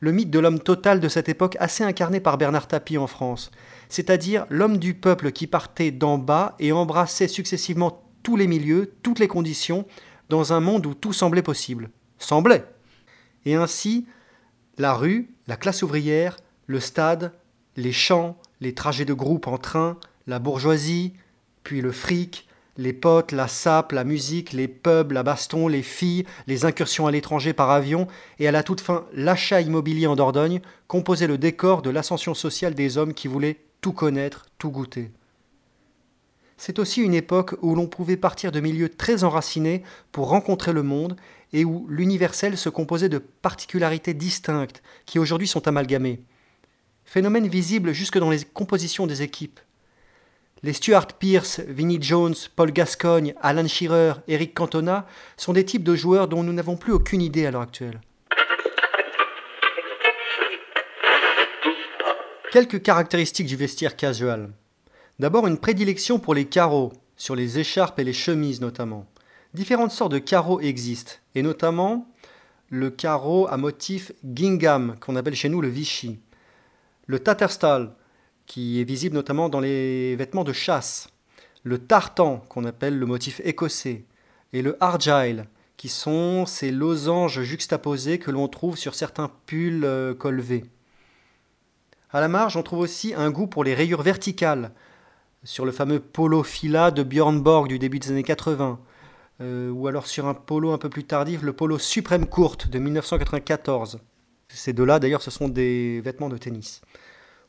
le 0.00 0.10
mythe 0.10 0.30
de 0.30 0.38
l'homme 0.38 0.60
total 0.60 0.98
de 0.98 1.08
cette 1.08 1.28
époque 1.28 1.58
assez 1.60 1.84
incarné 1.84 2.18
par 2.18 2.38
Bernard 2.38 2.66
Tapie 2.66 2.96
en 2.96 3.06
France, 3.06 3.50
c'est-à-dire 3.90 4.46
l'homme 4.48 4.78
du 4.78 4.94
peuple 4.94 5.32
qui 5.32 5.46
partait 5.46 5.90
d'en 5.90 6.16
bas 6.16 6.56
et 6.60 6.72
embrassait 6.72 7.28
successivement 7.28 8.02
tous 8.22 8.36
les 8.36 8.46
milieux, 8.46 8.94
toutes 9.02 9.18
les 9.18 9.28
conditions, 9.28 9.84
dans 10.30 10.54
un 10.54 10.60
monde 10.60 10.86
où 10.86 10.94
tout 10.94 11.12
semblait 11.12 11.42
possible. 11.42 11.90
Semblait. 12.16 12.64
Et 13.44 13.54
ainsi, 13.54 14.06
la 14.78 14.94
rue, 14.94 15.30
la 15.46 15.56
classe 15.56 15.82
ouvrière, 15.82 16.38
le 16.66 16.80
stade, 16.80 17.32
les 17.76 17.92
champs, 17.92 18.38
les 18.60 18.74
trajets 18.74 19.04
de 19.04 19.14
groupe 19.14 19.46
en 19.46 19.58
train, 19.58 19.98
la 20.26 20.38
bourgeoisie, 20.38 21.14
puis 21.64 21.80
le 21.80 21.92
fric, 21.92 22.46
les 22.78 22.92
potes, 22.92 23.32
la 23.32 23.48
sape, 23.48 23.92
la 23.92 24.04
musique, 24.04 24.52
les 24.52 24.68
pubs, 24.68 25.12
la 25.12 25.22
baston, 25.22 25.68
les 25.68 25.82
filles, 25.82 26.24
les 26.46 26.64
incursions 26.64 27.06
à 27.06 27.10
l'étranger 27.10 27.52
par 27.52 27.70
avion, 27.70 28.06
et 28.38 28.48
à 28.48 28.52
la 28.52 28.62
toute 28.62 28.80
fin 28.80 29.04
l'achat 29.12 29.60
immobilier 29.60 30.06
en 30.06 30.16
Dordogne, 30.16 30.60
composaient 30.88 31.26
le 31.26 31.38
décor 31.38 31.82
de 31.82 31.90
l'ascension 31.90 32.34
sociale 32.34 32.74
des 32.74 32.96
hommes 32.98 33.14
qui 33.14 33.28
voulaient 33.28 33.58
tout 33.80 33.92
connaître, 33.92 34.46
tout 34.58 34.70
goûter. 34.70 35.10
C'est 36.64 36.78
aussi 36.78 37.02
une 37.02 37.12
époque 37.12 37.56
où 37.60 37.74
l'on 37.74 37.88
pouvait 37.88 38.16
partir 38.16 38.52
de 38.52 38.60
milieux 38.60 38.88
très 38.88 39.24
enracinés 39.24 39.82
pour 40.12 40.28
rencontrer 40.28 40.72
le 40.72 40.84
monde 40.84 41.16
et 41.52 41.64
où 41.64 41.88
l'universel 41.88 42.56
se 42.56 42.68
composait 42.68 43.08
de 43.08 43.18
particularités 43.18 44.14
distinctes 44.14 44.80
qui 45.04 45.18
aujourd'hui 45.18 45.48
sont 45.48 45.66
amalgamées. 45.66 46.22
Phénomène 47.04 47.48
visible 47.48 47.92
jusque 47.92 48.16
dans 48.16 48.30
les 48.30 48.44
compositions 48.44 49.08
des 49.08 49.22
équipes. 49.22 49.58
Les 50.62 50.72
Stuart 50.72 51.08
Pierce, 51.08 51.58
Vinnie 51.66 52.00
Jones, 52.00 52.36
Paul 52.54 52.70
Gascogne, 52.70 53.34
Alan 53.42 53.66
Shearer, 53.66 54.12
Eric 54.28 54.54
Cantona 54.54 55.08
sont 55.36 55.54
des 55.54 55.64
types 55.64 55.82
de 55.82 55.96
joueurs 55.96 56.28
dont 56.28 56.44
nous 56.44 56.52
n'avons 56.52 56.76
plus 56.76 56.92
aucune 56.92 57.22
idée 57.22 57.44
à 57.44 57.50
l'heure 57.50 57.62
actuelle. 57.62 58.00
Quelques 62.52 62.80
caractéristiques 62.80 63.48
du 63.48 63.56
vestiaire 63.56 63.96
casual. 63.96 64.52
D'abord 65.18 65.46
une 65.46 65.58
prédilection 65.58 66.18
pour 66.18 66.34
les 66.34 66.46
carreaux, 66.46 66.92
sur 67.16 67.36
les 67.36 67.58
écharpes 67.58 67.98
et 67.98 68.04
les 68.04 68.12
chemises 68.12 68.60
notamment. 68.60 69.06
Différentes 69.54 69.92
sortes 69.92 70.12
de 70.12 70.18
carreaux 70.18 70.60
existent, 70.60 71.12
et 71.34 71.42
notamment 71.42 72.08
le 72.70 72.90
carreau 72.90 73.46
à 73.48 73.58
motif 73.58 74.12
gingham, 74.24 74.96
qu'on 74.98 75.16
appelle 75.16 75.34
chez 75.34 75.50
nous 75.50 75.60
le 75.60 75.68
Vichy. 75.68 76.18
Le 77.06 77.18
Tatterstal, 77.18 77.94
qui 78.46 78.80
est 78.80 78.84
visible 78.84 79.14
notamment 79.14 79.50
dans 79.50 79.60
les 79.60 80.16
vêtements 80.16 80.44
de 80.44 80.54
chasse, 80.54 81.08
le 81.62 81.78
tartan, 81.78 82.38
qu'on 82.48 82.64
appelle 82.64 82.98
le 82.98 83.06
motif 83.06 83.40
écossais, 83.44 84.04
et 84.54 84.62
le 84.62 84.82
argyle, 84.82 85.46
qui 85.76 85.88
sont 85.88 86.46
ces 86.46 86.70
losanges 86.70 87.42
juxtaposés 87.42 88.18
que 88.18 88.30
l'on 88.30 88.48
trouve 88.48 88.76
sur 88.78 88.94
certains 88.94 89.30
pulls 89.46 89.84
euh, 89.84 90.14
colvés. 90.14 90.64
À 92.10 92.20
la 92.20 92.28
marge, 92.28 92.56
on 92.56 92.62
trouve 92.62 92.80
aussi 92.80 93.14
un 93.14 93.30
goût 93.30 93.46
pour 93.46 93.64
les 93.64 93.74
rayures 93.74 94.02
verticales, 94.02 94.72
sur 95.44 95.64
le 95.64 95.72
fameux 95.72 95.98
polo 95.98 96.42
fila 96.42 96.90
de 96.90 97.02
Björn 97.02 97.40
Borg 97.40 97.68
du 97.68 97.78
début 97.78 97.98
des 97.98 98.10
années 98.10 98.22
80, 98.22 98.78
euh, 99.40 99.70
ou 99.70 99.88
alors 99.88 100.06
sur 100.06 100.26
un 100.26 100.34
polo 100.34 100.70
un 100.70 100.78
peu 100.78 100.88
plus 100.88 101.04
tardif, 101.04 101.42
le 101.42 101.52
polo 101.52 101.78
suprême 101.78 102.26
courte 102.26 102.68
de 102.68 102.78
1994. 102.78 103.98
Ces 104.48 104.72
deux-là, 104.72 105.00
d'ailleurs, 105.00 105.22
ce 105.22 105.30
sont 105.30 105.48
des 105.48 106.00
vêtements 106.00 106.28
de 106.28 106.36
tennis. 106.36 106.80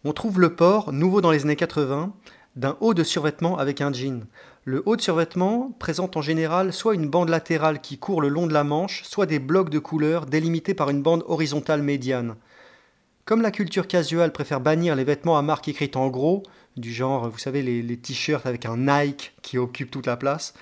On 0.05 0.13
trouve 0.13 0.39
le 0.39 0.55
port, 0.55 0.91
nouveau 0.91 1.21
dans 1.21 1.31
les 1.31 1.43
années 1.43 1.55
80, 1.55 2.13
d'un 2.55 2.77
haut 2.81 2.93
de 2.93 3.03
survêtement 3.03 3.57
avec 3.57 3.81
un 3.81 3.93
jean. 3.93 4.25
Le 4.65 4.81
haut 4.85 4.95
de 4.95 5.01
survêtement 5.01 5.75
présente 5.77 6.17
en 6.17 6.21
général 6.21 6.73
soit 6.73 6.95
une 6.95 7.09
bande 7.09 7.29
latérale 7.29 7.81
qui 7.81 7.97
court 7.97 8.21
le 8.21 8.29
long 8.29 8.47
de 8.47 8.53
la 8.53 8.63
manche, 8.63 9.03
soit 9.03 9.25
des 9.25 9.39
blocs 9.39 9.69
de 9.69 9.79
couleurs 9.79 10.25
délimités 10.25 10.73
par 10.73 10.89
une 10.89 11.01
bande 11.01 11.23
horizontale 11.27 11.83
médiane. 11.83 12.35
Comme 13.25 13.41
la 13.41 13.51
culture 13.51 13.88
casual 13.88 14.33
préfère 14.33 14.59
bannir 14.59 14.95
les 14.95 15.05
vêtements 15.05 15.38
à 15.38 15.41
marque 15.41 15.69
écrite 15.69 15.95
en 15.95 16.09
gros, 16.09 16.43
du 16.77 16.94
genre, 16.94 17.30
vous 17.30 17.38
savez, 17.38 17.62
les, 17.62 17.98
t-shirts 17.98 18.46
avec 18.46 18.65
un 18.65 18.77
Nike 18.77 19.34
qui 19.42 19.58
occupe 19.58 19.92
toute 19.92 20.06
la 20.06 20.18
place, 20.18 20.53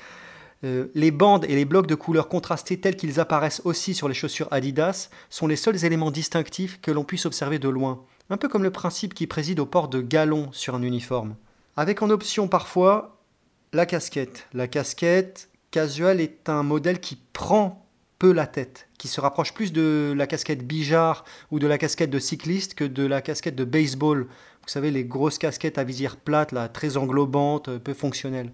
euh, 0.63 0.88
les 0.94 1.12
bandes 1.12 1.46
et 1.46 1.56
les 1.56 1.65
blocs 1.65 1.88
de 1.88 1.96
couleurs 1.96 2.27
contrastés 2.27 2.80
tels 2.80 2.96
qu'ils 2.96 3.20
apparaissent 3.20 3.62
aussi 3.65 3.94
sur 3.94 4.08
les 4.08 4.13
chaussures 4.13 4.48
Adidas 4.51 5.10
sont 5.30 5.48
les 5.48 5.56
seuls 5.56 5.86
éléments 5.86 6.12
distinctifs 6.12 6.80
que 6.82 6.91
l'on 6.91 7.03
puisse 7.03 7.25
observer 7.25 7.58
de 7.58 7.70
loin 7.70 8.03
un 8.32 8.38
peu 8.38 8.48
comme 8.48 8.63
le 8.63 8.72
principe 8.72 9.13
qui 9.13 9.27
préside 9.27 9.60
au 9.60 9.65
port 9.65 9.89
de 9.89 10.01
galon 10.01 10.50
sur 10.53 10.74
un 10.74 10.82
uniforme. 10.82 11.36
Avec 11.75 12.01
en 12.01 12.10
option 12.10 12.48
parfois 12.48 13.18
la 13.74 13.86
casquette. 13.86 14.48
La 14.53 14.68
casquette 14.68 15.50
casual 15.70 16.22
est 16.22 16.48
un 16.48 16.63
modèle 16.63 17.01
qui 17.01 17.18
prend 17.34 17.86
peu 18.20 18.32
la 18.32 18.48
tête, 18.48 18.88
qui 18.98 19.10
se 19.10 19.20
rapproche 19.20 19.53
plus 19.53 19.74
de 19.74 20.13
la 20.15 20.27
casquette 20.27 20.65
bijard 20.65 21.25
ou 21.50 21.60
de 21.60 21.68
la 21.68 21.77
casquette 21.77 22.10
de 22.10 22.20
cycliste 22.20 22.75
que 22.75 22.86
de 22.86 23.06
la 23.06 23.22
casquette 23.22 23.56
de 23.56 23.65
baseball. 23.65 24.27
Vous 24.63 24.70
savez, 24.70 24.91
les 24.91 25.03
grosses 25.03 25.38
casquettes 25.38 25.77
à 25.77 25.84
visière 25.84 26.18
plate, 26.18 26.53
très 26.74 26.98
englobantes, 26.98 27.77
peu 27.80 27.94
fonctionnelles. 27.94 28.51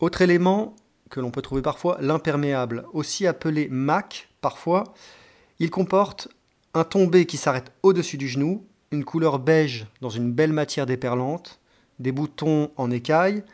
Autre 0.00 0.22
élément 0.22 0.74
que 1.10 1.20
l'on 1.20 1.30
peut 1.30 1.42
trouver 1.42 1.62
parfois, 1.62 1.98
l'imperméable, 2.00 2.84
aussi 2.92 3.26
appelé 3.26 3.68
MAC 3.68 4.28
parfois, 4.40 4.84
il 5.58 5.70
comporte 5.70 6.28
un 6.72 6.84
tombé 6.84 7.26
qui 7.26 7.36
s'arrête 7.36 7.72
au-dessus 7.82 8.16
du 8.16 8.28
genou 8.28 8.64
une 8.92 9.04
couleur 9.04 9.38
beige 9.38 9.86
dans 10.00 10.08
une 10.08 10.32
belle 10.32 10.52
matière 10.52 10.86
déperlante, 10.86 11.60
des 11.98 12.12
boutons 12.12 12.70
en 12.76 12.90
écaille, 12.90 13.44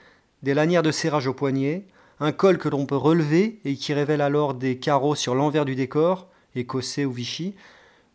des 0.43 0.55
lanières 0.55 0.83
de 0.83 0.91
serrage 0.91 1.27
au 1.27 1.35
poignet, 1.35 1.87
un 2.21 2.33
col 2.33 2.57
que 2.57 2.69
l'on 2.69 2.87
peut 2.87 2.97
relever 2.97 3.61
et 3.65 3.75
qui 3.75 3.93
révèle 3.93 4.23
alors 4.23 4.55
des 4.55 4.79
carreaux 4.79 5.15
sur 5.15 5.35
l'envers 5.35 5.67
du 5.67 5.75
décor, 5.75 6.29
écossais 6.55 7.05
ou 7.05 7.13
Vichy, 7.13 7.55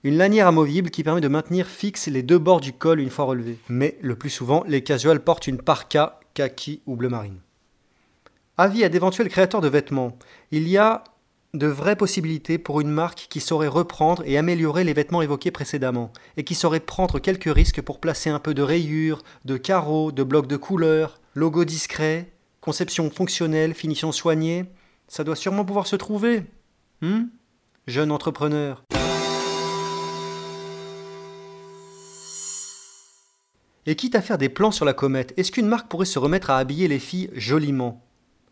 une 0.03 0.17
lanière 0.17 0.47
amovible 0.47 0.89
qui 0.89 1.03
permet 1.03 1.21
de 1.21 1.27
maintenir 1.27 1.67
fixes 1.67 2.07
les 2.07 2.23
deux 2.23 2.39
bords 2.39 2.61
du 2.61 2.73
col 2.73 2.99
une 2.99 3.09
fois 3.09 3.25
relevés. 3.25 3.57
Mais 3.69 3.97
le 4.01 4.15
plus 4.15 4.29
souvent, 4.29 4.63
les 4.67 4.83
casuals 4.83 5.23
portent 5.23 5.47
une 5.47 5.61
parka, 5.61 6.19
kaki 6.33 6.81
ou 6.85 6.95
bleu 6.95 7.09
marine. 7.09 7.39
Avis 8.57 8.83
à 8.83 8.89
d'éventuels 8.89 9.29
créateurs 9.29 9.61
de 9.61 9.67
vêtements. 9.67 10.17
Il 10.51 10.67
y 10.67 10.77
a 10.77 11.03
de 11.53 11.67
vraies 11.67 11.95
possibilités 11.95 12.57
pour 12.57 12.81
une 12.81 12.89
marque 12.89 13.27
qui 13.29 13.39
saurait 13.41 13.67
reprendre 13.67 14.23
et 14.25 14.37
améliorer 14.37 14.83
les 14.83 14.93
vêtements 14.93 15.21
évoqués 15.21 15.51
précédemment, 15.51 16.11
et 16.37 16.43
qui 16.43 16.55
saurait 16.55 16.79
prendre 16.79 17.19
quelques 17.19 17.53
risques 17.53 17.81
pour 17.81 17.99
placer 17.99 18.29
un 18.29 18.39
peu 18.39 18.53
de 18.53 18.61
rayures, 18.61 19.21
de 19.45 19.57
carreaux, 19.57 20.11
de 20.11 20.23
blocs 20.23 20.47
de 20.47 20.57
couleurs, 20.57 21.19
logo 21.35 21.65
discret, 21.65 22.31
conception 22.61 23.09
fonctionnelle, 23.09 23.73
finition 23.73 24.11
soignée. 24.11 24.65
Ça 25.07 25.23
doit 25.23 25.35
sûrement 25.35 25.65
pouvoir 25.65 25.87
se 25.87 25.95
trouver. 25.95 26.43
Hum 27.01 27.29
Jeune 27.87 28.11
entrepreneur. 28.11 28.83
Et 33.87 33.95
quitte 33.95 34.13
à 34.15 34.21
faire 34.21 34.37
des 34.37 34.49
plans 34.49 34.71
sur 34.71 34.85
la 34.85 34.93
comète, 34.93 35.33
est-ce 35.37 35.51
qu'une 35.51 35.67
marque 35.67 35.89
pourrait 35.89 36.05
se 36.05 36.19
remettre 36.19 36.51
à 36.51 36.59
habiller 36.59 36.87
les 36.87 36.99
filles 36.99 37.31
joliment? 37.33 38.05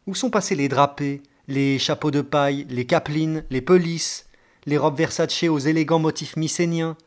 Où 0.08 0.16
sont 0.16 0.32
passés 0.32 0.56
les 0.56 0.70
drapés, 0.70 1.22
les 1.48 1.78
chapeaux 1.78 2.10
de 2.10 2.22
paille, 2.22 2.66
les 2.70 2.86
capelines, 2.86 3.44
les 3.52 3.62
pelisses, 3.62 4.26
les 4.66 4.78
robes 4.78 4.98
Versace 4.98 5.44
aux 5.44 5.60
élégants 5.60 6.00
motifs 6.00 6.36
mycéniens, 6.36 6.98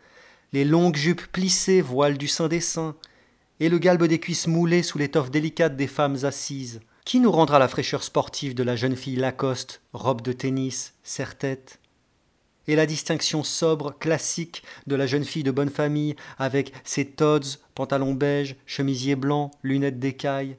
les 0.52 0.64
longues 0.64 0.96
jupes 0.96 1.26
plissées, 1.32 1.80
voiles 1.80 2.16
du 2.16 2.28
sein 2.28 2.46
des 2.46 2.60
seins, 2.60 2.94
et 3.58 3.68
le 3.68 3.78
galbe 3.78 4.04
des 4.04 4.20
cuisses 4.20 4.46
moulées 4.46 4.84
sous 4.84 4.98
l'étoffe 4.98 5.30
délicate 5.30 5.76
des 5.76 5.88
femmes 5.88 6.18
assises? 6.22 6.80
Qui 7.04 7.18
nous 7.18 7.32
rendra 7.32 7.58
la 7.58 7.66
fraîcheur 7.66 8.04
sportive 8.04 8.54
de 8.54 8.62
la 8.62 8.76
jeune 8.76 8.94
fille 8.94 9.16
Lacoste, 9.16 9.82
robe 9.92 10.22
de 10.22 10.32
tennis, 10.32 10.94
serre-tête? 11.02 11.80
Et 12.68 12.76
la 12.76 12.86
distinction 12.86 13.42
sobre, 13.42 13.98
classique 13.98 14.62
de 14.86 14.94
la 14.94 15.06
jeune 15.06 15.24
fille 15.24 15.42
de 15.42 15.50
bonne 15.50 15.70
famille, 15.70 16.14
avec 16.38 16.72
ses 16.84 17.06
tods, 17.06 17.58
pantalons 17.74 18.14
beige, 18.14 18.56
chemisier 18.66 19.16
blanc, 19.16 19.50
lunettes 19.62 19.98
d'écaille, 19.98 20.56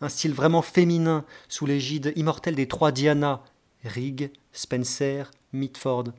un 0.00 0.08
style 0.08 0.34
vraiment 0.34 0.62
féminin 0.62 1.24
sous 1.48 1.66
l'égide 1.66 2.12
immortelle 2.16 2.54
des 2.54 2.68
trois 2.68 2.92
Diana, 2.92 3.42
Rigg, 3.84 4.30
Spencer, 4.52 5.30
Mitford. 5.52 6.12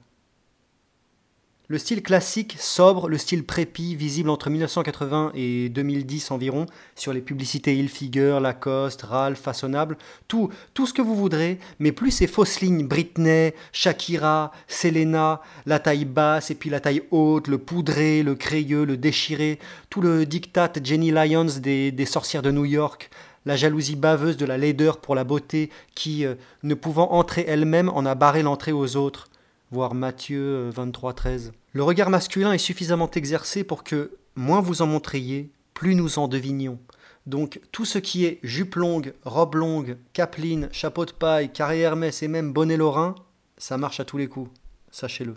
Le 1.70 1.78
style 1.78 2.02
classique, 2.02 2.56
sobre, 2.58 3.10
le 3.10 3.18
style 3.18 3.44
prépi, 3.44 3.94
visible 3.94 4.30
entre 4.30 4.50
1980 4.50 5.34
et 5.36 5.68
2010 5.68 6.32
environ, 6.32 6.66
sur 6.96 7.12
les 7.12 7.20
publicités 7.20 7.76
Hilfiger, 7.76 8.40
Lacoste, 8.42 9.02
Ralph, 9.02 9.42
Façonnable, 9.42 9.98
tout, 10.30 10.50
tout 10.74 10.86
ce 10.86 10.94
que 10.94 11.02
vous 11.02 11.14
voudrez, 11.14 11.60
mais 11.80 11.92
plus 11.92 12.12
ces 12.12 12.28
fausses 12.28 12.62
lignes 12.62 12.88
Britney, 12.88 13.54
Shakira, 13.74 14.54
Selena, 14.70 15.42
la 15.66 15.80
taille 15.80 16.06
basse 16.06 16.52
et 16.52 16.56
puis 16.56 16.70
la 16.70 16.80
taille 16.80 17.04
haute, 17.12 17.50
le 17.50 17.58
poudré, 17.58 18.24
le 18.24 18.36
crayeux, 18.36 18.86
le 18.86 18.96
déchiré, 18.96 19.60
tout 19.90 20.00
le 20.00 20.26
diktat 20.26 20.72
Jenny 20.82 21.12
Lyons 21.12 21.60
des, 21.60 22.06
sorcières 22.06 22.44
de 22.44 22.52
New 22.52 22.64
York, 22.64 23.10
la 23.46 23.58
jalousie 23.58 23.98
baveuse 23.98 24.38
de 24.38 24.46
la 24.46 24.58
laideur 24.58 25.02
pour 25.02 25.16
la 25.16 25.26
beauté 25.26 25.70
qui, 25.96 26.26
euh, 26.26 26.36
ne 26.64 26.76
pouvant 26.76 27.12
entrer 27.12 27.44
elle-même, 27.46 27.90
en 27.90 28.06
a 28.06 28.16
barré 28.16 28.42
l'entrée 28.42 28.72
aux 28.72 28.96
autres 28.96 29.28
voir 29.72 29.94
Matthieu 29.94 30.70
23, 30.70 31.12
euh, 31.12 31.14
13. 31.14 31.52
Le 31.74 31.84
regard 31.84 32.10
masculin 32.10 32.54
est 32.54 32.58
suffisamment 32.58 33.10
exercé 33.12 33.64
pour 33.64 33.84
que, 33.84 34.12
moins 34.36 34.62
vous 34.62 34.82
en 34.82 34.88
montriez, 34.88 35.52
plus 35.74 35.96
nous 35.96 36.20
en 36.20 36.28
devinions. 36.28 36.80
Donc 37.26 37.60
tout 37.72 37.86
ce 37.86 38.00
qui 38.00 38.26
est 38.26 38.40
jupe 38.42 38.76
longue, 38.76 39.14
robe 39.26 39.56
longue, 39.56 39.98
capeline, 40.14 40.70
chapeau 40.72 41.06
de 41.06 41.12
paille, 41.12 41.52
carré 41.52 41.80
Hermès 41.80 42.24
et 42.24 42.28
même 42.28 42.54
bonnet 42.54 42.78
lorrain, 42.78 43.16
ça 43.58 43.78
marche 43.78 44.00
à 44.00 44.06
tous 44.06 44.18
les 44.18 44.28
coups, 44.28 44.50
sachez-le. 44.92 45.36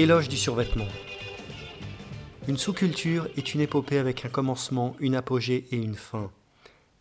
Éloge 0.00 0.30
du 0.30 0.38
survêtement. 0.38 0.88
Une 2.48 2.56
sous-culture 2.56 3.28
est 3.36 3.52
une 3.52 3.60
épopée 3.60 3.98
avec 3.98 4.24
un 4.24 4.30
commencement, 4.30 4.96
une 4.98 5.14
apogée 5.14 5.66
et 5.72 5.76
une 5.76 5.94
fin. 5.94 6.30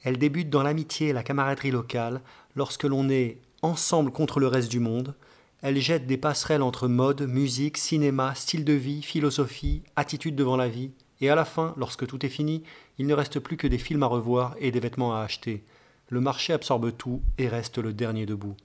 Elle 0.04 0.18
débute 0.18 0.50
dans 0.50 0.64
l'amitié 0.64 1.08
et 1.08 1.14
la 1.14 1.24
camaraderie 1.24 1.72
locale, 1.72 2.20
lorsque 2.58 2.84
l'on 2.84 3.08
est 3.08 3.38
ensemble 3.62 4.12
contre 4.12 4.42
le 4.42 4.48
reste 4.48 4.70
du 4.70 4.82
monde. 4.82 5.16
Elle 5.62 5.80
jette 5.80 6.08
des 6.08 6.18
passerelles 6.18 6.62
entre 6.62 6.90
mode, 6.90 7.22
musique, 7.22 7.78
cinéma, 7.78 8.36
style 8.36 8.66
de 8.66 8.74
vie, 8.74 9.02
philosophie, 9.02 9.82
attitude 9.96 10.36
devant 10.36 10.58
la 10.58 10.68
vie, 10.68 10.92
et 11.22 11.30
à 11.30 11.36
la 11.36 11.46
fin, 11.46 11.74
lorsque 11.78 12.06
tout 12.06 12.26
est 12.26 12.28
fini, 12.28 12.64
il 12.98 13.08
ne 13.08 13.14
reste 13.14 13.40
plus 13.40 13.56
que 13.56 13.68
des 13.68 13.78
films 13.78 14.04
à 14.04 14.08
revoir 14.08 14.58
et 14.60 14.72
des 14.72 14.82
vêtements 14.82 15.16
à 15.16 15.22
acheter. 15.22 15.64
Le 16.10 16.20
marché 16.20 16.52
absorbe 16.52 16.92
tout 16.98 17.22
et 17.38 17.48
reste 17.48 17.78
le 17.78 17.94
dernier 17.94 18.26
debout. 18.26 18.58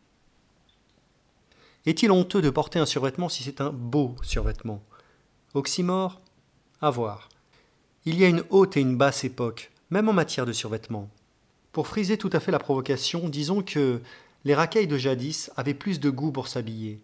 Est-il 1.87 2.11
honteux 2.11 2.40
de 2.40 2.49
porter 2.49 2.79
un 2.79 2.87
survêtement 2.87 3.29
si 3.29 3.42
c'est 3.42 3.61
un 3.61 3.70
beau 3.70 4.16
survêtement? 4.23 4.83
Oxymore 5.53 6.23
À 6.81 6.88
voir. 6.88 7.29
Il 8.07 8.18
y 8.18 8.25
a 8.25 8.29
une 8.29 8.42
haute 8.49 8.79
et 8.79 8.81
une 8.81 8.97
basse 8.97 9.23
époque, 9.25 9.70
même 9.90 10.09
en 10.09 10.14
matière 10.14 10.47
de 10.47 10.53
survêtement. 10.53 11.11
Pour 11.73 11.87
friser 11.87 12.16
tout 12.16 12.31
à 12.33 12.40
fait 12.40 12.53
la 12.53 12.59
provocation, 12.59 13.29
disons 13.29 13.62
que 13.62 14.01
les 14.47 14.55
racailles 14.55 14.87
de 14.87 14.97
jadis 14.97 15.51
avaient 15.57 15.75
plus 15.75 16.01
de 16.01 16.09
goût 16.09 16.33
pour 16.33 16.49
s'habiller. 16.49 17.03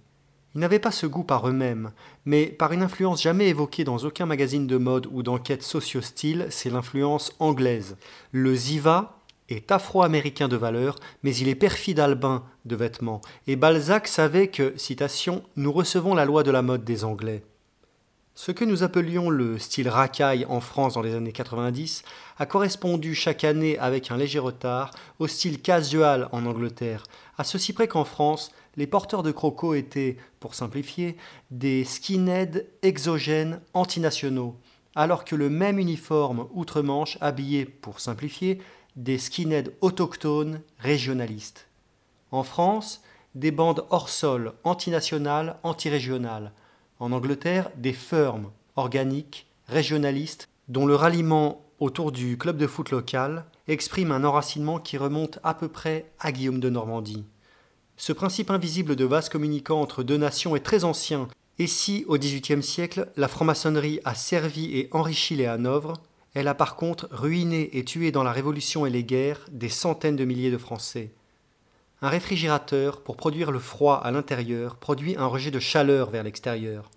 Ils 0.55 0.63
n'avaient 0.63 0.79
pas 0.79 0.91
ce 0.91 1.07
goût 1.07 1.25
par 1.25 1.47
eux-mêmes, 1.47 1.93
mais 2.25 2.47
par 2.47 2.73
une 2.73 2.83
influence 2.83 3.21
jamais 3.21 3.49
évoquée 3.49 3.85
dans 3.85 3.99
aucun 3.99 4.25
magazine 4.25 4.67
de 4.67 4.79
mode 4.79 5.09
ou 5.13 5.23
d'enquête 5.23 5.63
socio-style, 5.63 6.47
c'est 6.49 6.71
l'influence 6.71 7.35
anglaise. 7.39 7.99
Le 8.33 8.55
ziva, 8.55 9.20
est 9.51 9.71
afro-américain 9.71 10.49
de 10.49 10.57
valeur, 10.57 10.97
mais 11.23 11.35
il 11.37 11.49
est 11.49 11.55
perfide 11.55 12.01
albin 12.01 12.45
de 12.65 12.77
vêtements. 12.77 13.21
Et 13.47 13.57
Balzac 13.57 14.09
savait 14.09 14.49
que, 14.49 14.73
citation, 14.77 15.43
nous 15.57 15.73
recevons 15.73 16.15
la 16.15 16.25
loi 16.25 16.43
de 16.43 16.51
la 16.51 16.63
mode 16.63 16.85
des 16.85 17.05
Anglais. 17.05 17.43
Ce 18.35 18.53
que 18.53 18.65
nous 18.65 18.83
appelions 18.83 19.29
le 19.29 19.59
style 19.59 19.89
racaille 19.89 20.47
en 20.49 20.61
France 20.61 20.95
dans 20.95 21.03
les 21.03 21.15
années 21.15 21.33
90 21.33 22.05
a 22.39 22.47
correspondu 22.47 23.15
chaque 23.15 23.45
année 23.45 23.77
avec 23.79 24.11
un 24.11 24.17
léger 24.17 24.39
retard 24.39 24.93
au 25.19 25.27
style 25.27 25.61
casual 25.61 26.29
en 26.33 26.47
Angleterre, 26.47 27.05
à 27.37 27.45
ceci 27.45 27.75
près 27.75 27.89
qu'en 27.89 28.05
France, 28.05 28.51
les 28.77 28.87
porteurs 28.87 29.23
de 29.23 29.33
crocos 29.33 29.75
étaient, 29.75 30.17
pour 30.39 30.55
simplifier, 30.55 31.17
des 31.51 31.85
skinheads 31.85 32.63
exogènes 32.83 33.61
antinationaux, 33.75 34.57
alors 34.95 35.25
que 35.25 35.37
le 35.37 35.51
même 35.51 35.79
uniforme 35.79 36.47
outre-Manche 36.55 37.19
habillé, 37.21 37.67
pour 37.67 38.01
simplifier, 38.01 38.61
des 39.01 39.17
skinheads 39.17 39.71
autochtones 39.81 40.61
régionalistes. 40.79 41.69
En 42.33 42.43
France, 42.43 43.03
des 43.35 43.51
bandes 43.51 43.87
hors 43.89 44.11
sol, 44.11 44.53
antinationales, 44.63 45.57
antirégionales. 45.63 46.53
En 46.99 47.13
Angleterre, 47.13 47.71
des 47.77 47.95
firmes 47.95 48.51
organiques, 48.77 49.47
régionalistes, 49.69 50.49
dont 50.69 50.85
le 50.85 50.95
ralliement 50.95 51.65
autour 51.79 52.13
du 52.13 52.37
club 52.37 52.59
de 52.59 52.67
foot 52.67 52.91
local 52.91 53.47
exprime 53.69 54.13
un 54.13 54.23
enracinement 54.23 54.79
qui 54.79 54.99
remonte 54.99 55.39
à 55.43 55.55
peu 55.55 55.69
près 55.69 56.11
à 56.19 56.31
Guillaume 56.31 56.61
de 56.61 56.69
Normandie. 56.69 57.25
Ce 57.97 58.13
principe 58.13 58.51
invisible 58.51 58.97
de 58.97 59.05
vase 59.07 59.31
communicant 59.31 59.81
entre 59.81 60.03
deux 60.03 60.19
nations 60.19 60.57
est 60.57 60.61
très 60.61 60.85
ancien, 60.85 61.29
et 61.59 61.67
si, 61.67 62.05
au 62.07 62.19
XVIIIe 62.19 62.63
siècle, 62.63 63.09
la 63.17 63.29
franc-maçonnerie 63.29 64.01
a 64.05 64.15
servi 64.15 64.77
et 64.77 64.89
enrichi 64.93 65.37
les 65.37 65.47
Hanovres, 65.47 65.95
elle 66.35 66.49
a 66.49 66.55
par 66.55 66.77
contre 66.77 67.09
ruiné 67.11 67.77
et 67.77 67.85
tué 67.85 68.13
dans 68.13 68.23
la 68.23 68.33
Révolution 68.33 68.87
et 68.87 68.91
les 68.91 69.05
guerres 69.05 69.47
des 69.51 69.69
centaines 69.69 70.17
de 70.17 70.25
milliers 70.25 70.51
de 70.51 70.59
Français. 70.59 71.13
Un 72.03 72.09
réfrigérateur, 72.09 73.03
pour 73.03 73.17
produire 73.17 73.51
le 73.51 73.59
froid 73.59 73.97
à 73.97 74.11
l'intérieur, 74.11 74.77
produit 74.77 75.17
un 75.17 75.27
rejet 75.27 75.51
de 75.51 75.59
chaleur 75.59 76.11
vers 76.11 76.23
l'extérieur. 76.23 76.91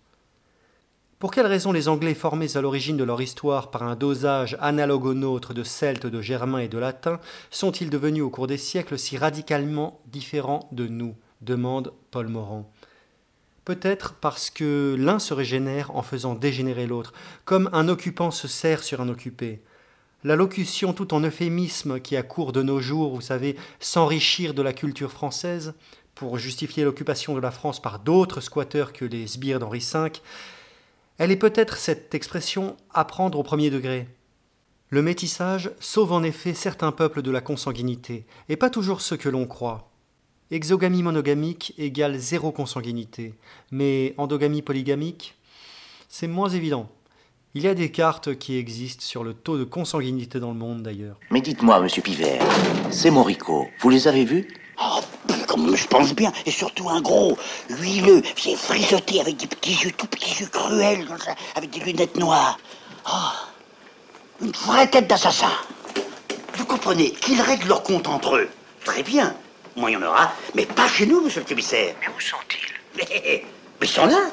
Pour 1.20 1.32
quelles 1.32 1.48
raisons 1.48 1.72
les 1.72 1.88
Anglais 1.88 2.16
formés 2.16 2.58
à 2.58 2.62
l'origine 2.62 2.98
de 2.98 3.04
leur 3.06 3.22
histoire 3.22 3.72
par 3.72 3.84
un 3.84 3.96
dosage 3.96 4.58
analogue 4.60 5.06
au 5.06 5.14
nôtre 5.14 5.54
de 5.54 5.64
Celtes, 5.64 6.06
de 6.06 6.22
Germains 6.22 6.60
et 6.60 6.68
de 6.68 6.78
Latins 6.78 7.22
sont-ils 7.50 7.90
devenus 7.90 8.24
au 8.24 8.30
cours 8.30 8.48
des 8.48 8.58
siècles 8.58 9.00
si 9.00 9.18
radicalement 9.18 10.02
différents 10.08 10.68
de 10.74 10.86
nous? 10.86 11.16
demande 11.40 11.94
Paul 12.12 12.28
Morand. 12.28 12.73
Peut-être 13.66 14.16
parce 14.16 14.50
que 14.50 14.96
l'un 15.00 15.20
se 15.20 15.34
régénère 15.34 15.96
en 15.96 16.02
faisant 16.02 16.36
dégénérer 16.36 16.86
l'autre, 16.86 17.14
comme 17.46 17.70
un 17.72 17.88
occupant 17.88 18.32
se 18.32 18.48
sert 18.48 18.84
sur 18.84 19.00
un 19.00 19.10
occupé. 19.10 19.62
La 20.26 20.36
locution 20.36 20.94
tout 20.94 21.14
en 21.14 21.22
euphémisme 21.22 22.00
qui 22.00 22.16
a 22.16 22.24
cours 22.24 22.52
de 22.52 22.62
nos 22.62 22.80
jours, 22.80 23.16
vous 23.16 23.22
savez, 23.22 23.58
s'enrichir 23.80 24.54
de 24.54 24.62
la 24.62 24.74
culture 24.74 25.12
française, 25.12 25.74
pour 26.16 26.38
justifier 26.38 26.84
l'occupation 26.84 27.36
de 27.36 27.40
la 27.40 27.52
France 27.52 27.82
par 27.82 28.00
d'autres 28.00 28.42
squatteurs 28.42 28.94
que 28.94 29.06
les 29.06 29.28
sbires 29.28 29.60
d'Henri 29.60 29.80
V, 29.80 30.12
elle 31.18 31.32
est 31.32 31.38
peut-être 31.38 31.78
cette 31.78 32.14
expression 32.16 32.78
à 32.94 33.06
prendre 33.06 33.40
au 33.40 33.44
premier 33.44 33.70
degré. 33.70 34.08
Le 34.90 35.02
métissage 35.02 35.72
sauve 35.80 36.12
en 36.12 36.22
effet 36.22 36.54
certains 36.54 36.92
peuples 36.92 37.22
de 37.22 37.32
la 37.32 37.42
consanguinité, 37.42 38.26
et 38.50 38.58
pas 38.58 38.70
toujours 38.70 39.02
ceux 39.02 39.18
que 39.18 39.30
l'on 39.30 39.48
croit. 39.48 39.93
Exogamie 40.54 41.02
monogamique 41.02 41.74
égale 41.80 42.20
zéro 42.20 42.52
consanguinité, 42.52 43.34
mais 43.72 44.14
endogamie 44.20 44.62
polygamique, 44.62 45.34
c'est 46.10 46.28
moins 46.28 46.50
évident. 46.50 46.88
Il 47.56 47.64
y 47.64 47.68
a 47.68 47.74
des 47.74 47.90
cartes 47.90 48.38
qui 48.38 48.58
existent 48.58 49.04
sur 49.04 49.24
le 49.24 49.34
taux 49.34 49.58
de 49.58 49.64
consanguinité 49.64 50.40
dans 50.40 50.52
le 50.52 50.58
monde 50.58 50.84
d'ailleurs. 50.84 51.18
Mais 51.32 51.42
dites-moi, 51.42 51.80
monsieur 51.80 52.04
Pivert, 52.04 52.46
ces 52.92 53.10
moricots, 53.10 53.66
vous 53.80 53.90
les 53.90 54.08
avez 54.08 54.26
vus? 54.26 54.48
Oh, 54.80 55.00
comme 55.48 55.76
je 55.76 55.88
pense 55.88 56.14
bien, 56.14 56.32
et 56.46 56.52
surtout 56.52 56.88
un 56.88 57.02
gros, 57.02 57.36
huileux, 57.72 58.22
c'est 58.38 58.56
frisotté 58.56 59.22
avec 59.22 59.38
des 59.38 59.48
petits 59.48 59.84
yeux, 59.84 59.92
tout 59.98 60.06
petits 60.06 60.40
yeux 60.40 60.50
cruels, 60.50 61.08
comme 61.08 61.18
ça, 61.18 61.34
avec 61.56 61.72
des 61.72 61.80
lunettes 61.80 62.20
noires. 62.20 62.60
Oh, 63.12 64.44
une 64.44 64.52
vraie 64.52 64.88
tête 64.88 65.08
d'assassin. 65.08 65.50
Vous 66.54 66.66
comprenez 66.66 67.10
qu'ils 67.10 67.42
règlent 67.42 67.70
leur 67.70 67.82
compte 67.82 68.08
entre 68.08 68.36
eux. 68.36 68.50
Très 68.86 69.02
bien. 69.02 69.36
Moi, 69.76 69.90
il 69.90 69.94
y 69.94 69.98
en 69.98 70.04
aura, 70.04 70.32
mais 70.56 70.66
pas 70.66 70.88
chez 70.88 71.06
nous, 71.08 71.22
monsieur 71.22 71.42
le 71.42 71.48
commissaire. 71.48 71.96
Mais 72.00 72.08
où 72.08 72.20
sont-ils? 72.20 72.74
Mais, 72.96 73.44
mais 73.82 73.88
ils 73.88 73.90
sont 73.90 74.06
là. 74.06 74.30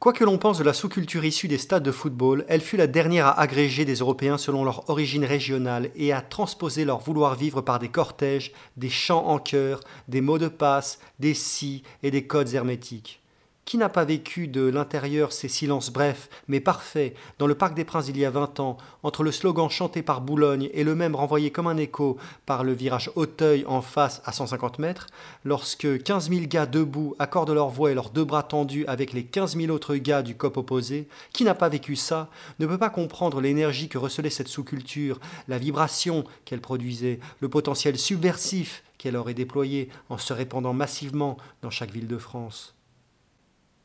Quoi 0.00 0.12
que 0.12 0.24
l'on 0.24 0.36
pense 0.36 0.58
de 0.58 0.64
la 0.64 0.74
sous-culture 0.74 1.24
issue 1.24 1.48
des 1.48 1.56
stades 1.56 1.82
de 1.82 1.90
football, 1.90 2.44
elle 2.48 2.60
fut 2.60 2.76
la 2.76 2.86
dernière 2.86 3.26
à 3.26 3.40
agréger 3.40 3.84
des 3.84 3.94
Européens 3.94 4.36
selon 4.36 4.62
leur 4.64 4.90
origine 4.90 5.24
régionale 5.24 5.90
et 5.96 6.12
à 6.12 6.20
transposer 6.20 6.84
leur 6.84 6.98
vouloir 6.98 7.36
vivre 7.36 7.62
par 7.62 7.78
des 7.78 7.88
cortèges, 7.88 8.52
des 8.76 8.90
chants 8.90 9.26
en 9.26 9.38
chœur, 9.38 9.80
des 10.08 10.20
mots 10.20 10.38
de 10.38 10.48
passe, 10.48 10.98
des 11.20 11.32
si 11.32 11.84
et 12.02 12.10
des 12.10 12.26
codes 12.26 12.52
hermétiques. 12.52 13.22
Qui 13.64 13.78
n'a 13.78 13.88
pas 13.88 14.04
vécu 14.04 14.46
de 14.46 14.60
l'intérieur 14.60 15.32
ces 15.32 15.48
silences 15.48 15.90
brefs, 15.90 16.28
mais 16.48 16.60
parfaits, 16.60 17.16
dans 17.38 17.46
le 17.46 17.54
Parc 17.54 17.74
des 17.74 17.84
Princes 17.84 18.08
il 18.08 18.18
y 18.18 18.26
a 18.26 18.30
vingt 18.30 18.60
ans, 18.60 18.76
entre 19.02 19.22
le 19.22 19.32
slogan 19.32 19.70
chanté 19.70 20.02
par 20.02 20.20
Boulogne 20.20 20.68
et 20.74 20.84
le 20.84 20.94
même 20.94 21.14
renvoyé 21.14 21.50
comme 21.50 21.66
un 21.66 21.78
écho 21.78 22.18
par 22.44 22.62
le 22.62 22.74
virage 22.74 23.10
Auteuil 23.14 23.64
en 23.66 23.80
face 23.80 24.20
à 24.26 24.32
150 24.32 24.78
mètres, 24.78 25.06
lorsque 25.44 26.02
15 26.02 26.28
000 26.28 26.42
gars 26.46 26.66
debout 26.66 27.16
accordent 27.18 27.52
leur 27.52 27.70
voix 27.70 27.90
et 27.90 27.94
leurs 27.94 28.10
deux 28.10 28.24
bras 28.24 28.42
tendus 28.42 28.84
avec 28.86 29.14
les 29.14 29.24
15 29.24 29.56
000 29.56 29.72
autres 29.72 29.96
gars 29.96 30.22
du 30.22 30.36
COP 30.36 30.58
opposé, 30.58 31.08
qui 31.32 31.44
n'a 31.44 31.54
pas 31.54 31.70
vécu 31.70 31.96
ça, 31.96 32.28
ne 32.58 32.66
peut 32.66 32.78
pas 32.78 32.90
comprendre 32.90 33.40
l'énergie 33.40 33.88
que 33.88 33.96
recelait 33.96 34.28
cette 34.28 34.48
sous-culture, 34.48 35.18
la 35.48 35.56
vibration 35.56 36.24
qu'elle 36.44 36.60
produisait, 36.60 37.18
le 37.40 37.48
potentiel 37.48 37.98
subversif 37.98 38.82
qu'elle 38.98 39.16
aurait 39.16 39.32
déployé 39.32 39.88
en 40.10 40.18
se 40.18 40.34
répandant 40.34 40.74
massivement 40.74 41.38
dans 41.62 41.70
chaque 41.70 41.92
ville 41.92 42.08
de 42.08 42.18
France. 42.18 42.74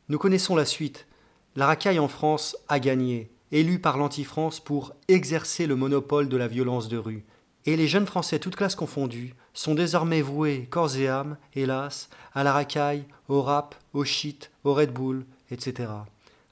Nous 0.09 0.17
connaissons 0.17 0.55
la 0.55 0.65
suite. 0.65 1.05
La 1.55 1.67
racaille 1.67 1.99
en 1.99 2.07
France 2.07 2.57
a 2.67 2.79
gagné, 2.79 3.29
élu 3.51 3.77
par 3.77 3.99
l'anti-France 3.99 4.59
pour 4.59 4.93
exercer 5.07 5.67
le 5.67 5.75
monopole 5.75 6.29
de 6.29 6.35
la 6.35 6.47
violence 6.47 6.87
de 6.87 6.97
rue. 6.97 7.25
Et 7.67 7.77
les 7.77 7.87
jeunes 7.87 8.07
Français, 8.07 8.39
toutes 8.39 8.55
classes 8.55 8.73
confondues, 8.73 9.35
sont 9.53 9.75
désormais 9.75 10.23
voués, 10.23 10.67
corps 10.71 10.97
et 10.97 11.07
âme, 11.07 11.37
hélas, 11.53 12.09
à 12.33 12.43
la 12.43 12.53
racaille, 12.53 13.05
au 13.27 13.43
rap, 13.43 13.75
au 13.93 14.03
shit, 14.03 14.49
au 14.63 14.73
Red 14.73 14.93
Bull, 14.93 15.27
etc. 15.51 15.91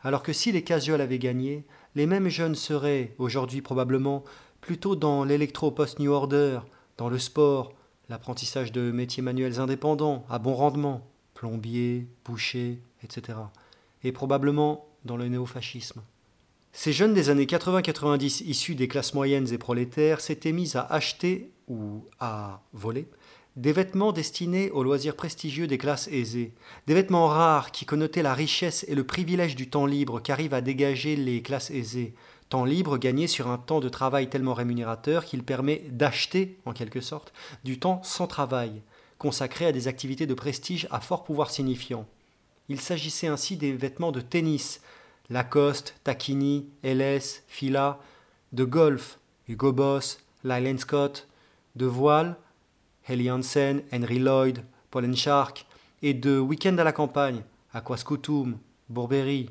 Alors 0.04 0.22
que 0.22 0.34
si 0.34 0.52
les 0.52 0.64
casuals 0.64 1.02
avaient 1.02 1.18
gagné, 1.18 1.66
les 1.96 2.06
mêmes 2.06 2.30
jeunes 2.30 2.54
seraient, 2.54 3.16
aujourd'hui 3.18 3.62
probablement, 3.62 4.24
plutôt 4.62 4.96
dans 4.96 5.24
l'électro 5.24 5.72
post-New 5.72 6.12
Order, 6.12 6.60
dans 6.98 7.10
le 7.10 7.18
sport, 7.18 7.74
l'apprentissage 8.08 8.72
de 8.72 8.92
métiers 8.92 9.24
manuels 9.24 9.60
indépendants, 9.60 10.28
à 10.30 10.38
bon 10.38 10.54
rendement, 10.54 11.08
plombier, 11.34 12.08
boucher, 12.24 12.82
etc. 13.08 13.40
Et 14.04 14.12
probablement 14.12 14.86
dans 15.06 15.18
le 15.18 15.28
néofascisme. 15.28 16.02
Ces 16.74 16.94
jeunes 16.94 17.14
des 17.14 17.30
années 17.30 17.46
80-90 17.46 18.44
issus 18.46 18.76
des 18.76 18.88
classes 18.88 19.14
moyennes 19.14 19.52
et 19.52 19.58
prolétaires 19.58 20.22
s'étaient 20.22 20.52
mis 20.52 20.78
à 20.78 20.82
acheter 20.82 21.52
ou 21.68 22.06
à 22.20 22.62
voler 22.74 23.08
des 23.58 23.72
vêtements 23.72 24.12
destinés 24.12 24.70
aux 24.70 24.84
loisirs 24.84 25.16
prestigieux 25.16 25.66
des 25.66 25.80
classes 25.80 26.08
aisées, 26.10 26.54
des 26.86 26.94
vêtements 26.94 27.28
rares 27.28 27.72
qui 27.72 27.86
connotaient 27.86 28.22
la 28.22 28.36
richesse 28.36 28.86
et 28.88 28.94
le 28.94 29.04
privilège 29.04 29.56
du 29.56 29.68
temps 29.68 29.88
libre 29.88 30.20
qu'arrivent 30.20 30.54
à 30.54 30.62
dégager 30.62 31.16
les 31.16 31.42
classes 31.42 31.72
aisées, 31.72 32.14
temps 32.50 32.66
libre 32.66 33.00
gagné 33.00 33.26
sur 33.26 33.48
un 33.48 33.58
temps 33.58 33.80
de 33.80 33.90
travail 33.90 34.30
tellement 34.30 34.54
rémunérateur 34.54 35.26
qu'il 35.26 35.44
permet 35.44 35.82
d'acheter, 35.90 36.60
en 36.66 36.72
quelque 36.72 37.02
sorte, 37.02 37.34
du 37.64 37.80
temps 37.80 38.00
sans 38.04 38.28
travail, 38.28 38.84
consacré 39.18 39.66
à 39.66 39.72
des 39.72 39.88
activités 39.88 40.28
de 40.28 40.36
prestige 40.36 40.88
à 40.92 41.00
fort 41.00 41.24
pouvoir 41.24 41.50
signifiant. 41.50 42.06
Il 42.70 42.82
s'agissait 42.82 43.28
ainsi 43.28 43.56
des 43.56 43.74
vêtements 43.74 44.12
de 44.12 44.22
tennis, 44.22 44.82
Lacoste, 45.30 45.96
Tacchini, 46.04 46.70
LS, 46.84 47.44
Fila, 47.48 48.00
de 48.54 48.64
golf, 48.64 49.20
Hugo 49.48 49.72
Boss, 49.72 50.20
Lyland 50.44 50.78
Scott, 50.78 51.28
de 51.76 51.86
voile, 51.86 52.38
Helly 53.08 53.32
Hansen, 53.32 53.84
Henry 53.94 54.20
Lloyd, 54.20 54.64
Paul 54.92 55.16
Shark, 55.16 55.66
et 56.02 56.14
de 56.14 56.40
week-end 56.40 56.78
à 56.78 56.84
la 56.84 56.92
campagne, 56.92 57.44
Aquascutum, 57.74 58.58
Bourberry, 58.90 59.50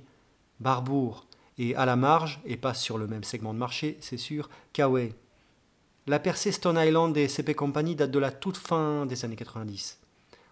Barbour, 0.60 1.26
et 1.58 1.74
à 1.74 1.86
la 1.86 1.96
marge, 1.96 2.40
et 2.44 2.56
pas 2.56 2.74
sur 2.74 2.98
le 2.98 3.06
même 3.06 3.24
segment 3.24 3.54
de 3.54 3.58
marché, 3.58 3.96
c'est 4.00 4.18
sûr, 4.18 4.50
Kawaii. 4.72 5.14
La 6.06 6.18
percée 6.18 6.52
Stone 6.52 6.78
Island 6.78 7.16
et 7.16 7.28
CP 7.28 7.54
Company 7.54 7.96
date 7.96 8.10
de 8.10 8.18
la 8.18 8.30
toute 8.30 8.58
fin 8.58 9.06
des 9.06 9.24
années 9.24 9.36
90 9.36 9.98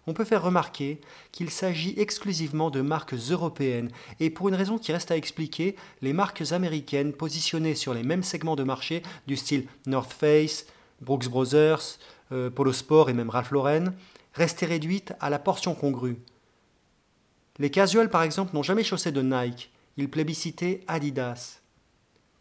on 0.07 0.13
peut 0.13 0.25
faire 0.25 0.43
remarquer 0.43 1.01
qu'il 1.31 1.49
s'agit 1.49 1.93
exclusivement 1.97 2.69
de 2.69 2.81
marques 2.81 3.13
européennes, 3.13 3.91
et 4.19 4.29
pour 4.29 4.49
une 4.49 4.55
raison 4.55 4.77
qui 4.77 4.91
reste 4.91 5.11
à 5.11 5.17
expliquer, 5.17 5.75
les 6.01 6.13
marques 6.13 6.51
américaines 6.51 7.13
positionnées 7.13 7.75
sur 7.75 7.93
les 7.93 8.03
mêmes 8.03 8.23
segments 8.23 8.55
de 8.55 8.63
marché 8.63 9.03
du 9.27 9.35
style 9.35 9.67
North 9.85 10.13
Face, 10.13 10.65
Brooks 11.01 11.27
Brothers, 11.27 11.97
euh, 12.31 12.49
Polo 12.49 12.73
Sport 12.73 13.09
et 13.09 13.13
même 13.13 13.29
Ralph 13.29 13.51
Lauren, 13.51 13.93
restaient 14.33 14.65
réduites 14.65 15.13
à 15.19 15.29
la 15.29 15.39
portion 15.39 15.75
congrue. 15.75 16.17
Les 17.57 17.69
casuals 17.69 18.09
par 18.09 18.23
exemple 18.23 18.53
n'ont 18.53 18.63
jamais 18.63 18.83
chaussé 18.83 19.11
de 19.11 19.21
Nike, 19.21 19.71
ils 19.97 20.09
plébiscitaient 20.09 20.81
Adidas. 20.87 21.61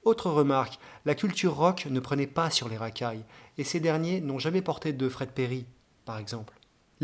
Autre 0.04 0.30
remarque, 0.30 0.78
la 1.06 1.14
culture 1.14 1.54
rock 1.54 1.86
ne 1.88 2.00
prenait 2.00 2.26
pas 2.26 2.50
sur 2.50 2.68
les 2.68 2.76
racailles, 2.76 3.24
et 3.56 3.64
ces 3.64 3.80
derniers 3.80 4.20
n'ont 4.20 4.38
jamais 4.38 4.60
porté 4.60 4.92
de 4.92 5.08
Fred 5.08 5.30
Perry, 5.30 5.64
par 6.04 6.18
exemple. 6.18 6.52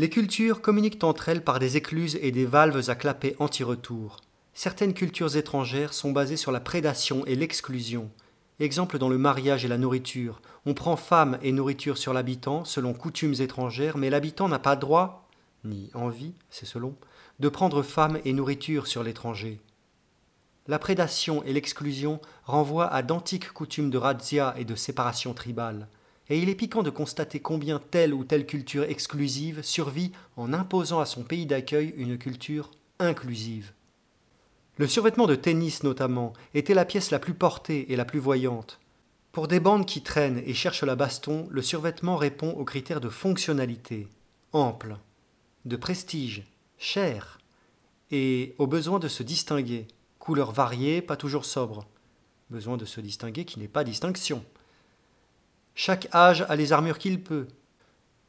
Les 0.01 0.09
cultures 0.09 0.63
communiquent 0.63 1.03
entre 1.03 1.29
elles 1.29 1.43
par 1.43 1.59
des 1.59 1.77
écluses 1.77 2.17
et 2.23 2.31
des 2.31 2.47
valves 2.47 2.89
à 2.89 2.95
clapet 2.95 3.35
anti-retour. 3.37 4.17
Certaines 4.55 4.95
cultures 4.95 5.37
étrangères 5.37 5.93
sont 5.93 6.11
basées 6.11 6.37
sur 6.37 6.51
la 6.51 6.59
prédation 6.59 7.23
et 7.27 7.35
l'exclusion. 7.35 8.09
Exemple 8.59 8.97
dans 8.97 9.09
le 9.09 9.19
mariage 9.19 9.63
et 9.63 9.67
la 9.67 9.77
nourriture. 9.77 10.41
On 10.65 10.73
prend 10.73 10.95
femme 10.95 11.37
et 11.43 11.51
nourriture 11.51 11.99
sur 11.99 12.13
l'habitant 12.13 12.65
selon 12.65 12.95
coutumes 12.95 13.35
étrangères, 13.41 13.95
mais 13.95 14.09
l'habitant 14.09 14.49
n'a 14.49 14.57
pas 14.57 14.75
droit, 14.75 15.29
ni 15.65 15.91
envie, 15.93 16.33
c'est 16.49 16.65
selon, 16.65 16.95
de 17.39 17.49
prendre 17.49 17.83
femme 17.83 18.17
et 18.25 18.33
nourriture 18.33 18.87
sur 18.87 19.03
l'étranger. 19.03 19.61
La 20.65 20.79
prédation 20.79 21.43
et 21.43 21.53
l'exclusion 21.53 22.19
renvoient 22.45 22.91
à 22.91 23.03
d'antiques 23.03 23.53
coutumes 23.53 23.91
de 23.91 23.99
razzia 23.99 24.55
et 24.57 24.65
de 24.65 24.73
séparation 24.73 25.35
tribale 25.35 25.87
et 26.31 26.39
il 26.39 26.47
est 26.47 26.55
piquant 26.55 26.81
de 26.81 26.89
constater 26.89 27.41
combien 27.41 27.79
telle 27.91 28.13
ou 28.13 28.23
telle 28.23 28.45
culture 28.45 28.85
exclusive 28.85 29.61
survit 29.63 30.13
en 30.37 30.53
imposant 30.53 31.01
à 31.01 31.05
son 31.05 31.23
pays 31.23 31.45
d'accueil 31.45 31.93
une 31.97 32.17
culture 32.17 32.71
inclusive. 32.99 33.73
Le 34.77 34.87
survêtement 34.87 35.27
de 35.27 35.35
tennis 35.35 35.83
notamment 35.83 36.31
était 36.53 36.73
la 36.73 36.85
pièce 36.85 37.11
la 37.11 37.19
plus 37.19 37.33
portée 37.33 37.91
et 37.91 37.97
la 37.97 38.05
plus 38.05 38.19
voyante. 38.19 38.79
Pour 39.33 39.49
des 39.49 39.59
bandes 39.59 39.85
qui 39.85 40.03
traînent 40.03 40.41
et 40.45 40.53
cherchent 40.53 40.85
la 40.85 40.95
baston, 40.95 41.49
le 41.51 41.61
survêtement 41.61 42.15
répond 42.15 42.51
aux 42.51 42.63
critères 42.63 43.01
de 43.01 43.09
fonctionnalité, 43.09 44.07
ample, 44.53 44.95
de 45.65 45.75
prestige, 45.75 46.45
cher, 46.77 47.39
et 48.09 48.55
au 48.57 48.67
besoin 48.67 48.99
de 48.99 49.09
se 49.09 49.23
distinguer, 49.23 49.85
couleur 50.17 50.53
variée, 50.53 51.01
pas 51.01 51.17
toujours 51.17 51.43
sobre, 51.43 51.85
besoin 52.49 52.77
de 52.77 52.85
se 52.85 53.01
distinguer 53.01 53.43
qui 53.43 53.59
n'est 53.59 53.67
pas 53.67 53.83
distinction. 53.83 54.45
Chaque 55.75 56.13
âge 56.13 56.45
a 56.49 56.55
les 56.55 56.73
armures 56.73 56.99
qu'il 56.99 57.23
peut. 57.23 57.47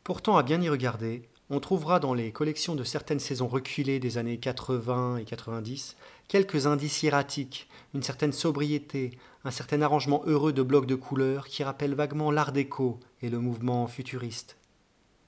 Pourtant, 0.05 0.37
à 0.37 0.43
bien 0.43 0.61
y 0.61 0.69
regarder, 0.69 1.29
on 1.51 1.61
trouvera 1.61 2.01
dans 2.01 2.15
les 2.15 2.33
collections 2.33 2.75
de 2.75 2.85
certaines 2.85 3.21
saisons 3.21 3.49
reculées 3.49 3.99
des 3.99 4.17
années 4.17 4.39
80 4.39 5.19
et 5.19 5.25
90 5.25 5.97
quelques 6.29 6.67
indices 6.67 7.03
hiératiques, 7.03 7.69
une 7.95 8.03
certaine 8.03 8.33
sobriété, 8.33 9.19
un 9.45 9.51
certain 9.51 9.83
arrangement 9.83 10.23
heureux 10.25 10.55
de 10.55 10.63
blocs 10.63 10.87
de 10.87 10.95
couleurs 10.95 11.47
qui 11.47 11.63
rappellent 11.63 11.95
vaguement 11.95 12.31
l'art 12.31 12.53
déco 12.53 13.01
et 13.21 13.29
le 13.29 13.39
mouvement 13.39 13.87
futuriste. 13.87 14.57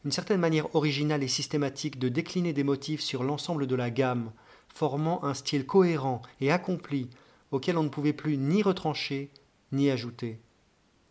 Une 0.07 0.13
certaine 0.13 0.41
manière 0.41 0.75
originale 0.75 1.23
et 1.23 1.29
systématique 1.29 1.99
de 1.99 2.09
décliner 2.09 2.55
des 2.55 2.65
motifs 2.65 3.03
sur 3.03 3.23
l'ensemble 3.23 3.67
de 3.67 3.75
la 3.75 3.91
gamme, 3.91 4.33
formant 4.73 5.23
un 5.25 5.35
style 5.35 5.67
cohérent 5.67 6.23
et 6.41 6.51
accompli 6.51 7.11
auquel 7.51 7.77
on 7.77 7.83
ne 7.83 7.89
pouvait 7.91 8.15
plus 8.15 8.39
ni 8.39 8.63
retrancher 8.63 9.31
ni 9.73 9.91
ajouter. 9.91 10.41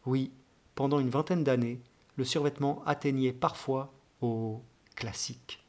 Oui, 0.07 0.31
pendant 0.75 0.99
une 0.99 1.09
vingtaine 1.09 1.43
d'années, 1.43 1.79
le 2.17 2.23
survêtement 2.23 2.83
atteignait 2.85 3.33
parfois 3.33 3.93
au 4.21 4.61
classique. 4.95 5.59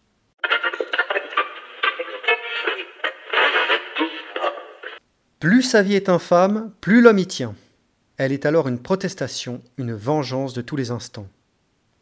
Plus 5.40 5.62
sa 5.62 5.82
vie 5.82 5.94
est 5.94 6.08
infâme, 6.08 6.72
plus 6.80 7.02
l'homme 7.02 7.18
y 7.18 7.26
tient. 7.26 7.54
Elle 8.16 8.32
est 8.32 8.46
alors 8.46 8.66
une 8.68 8.78
protestation, 8.78 9.60
une 9.76 9.92
vengeance 9.92 10.54
de 10.54 10.62
tous 10.62 10.76
les 10.76 10.90
instants. 10.90 11.26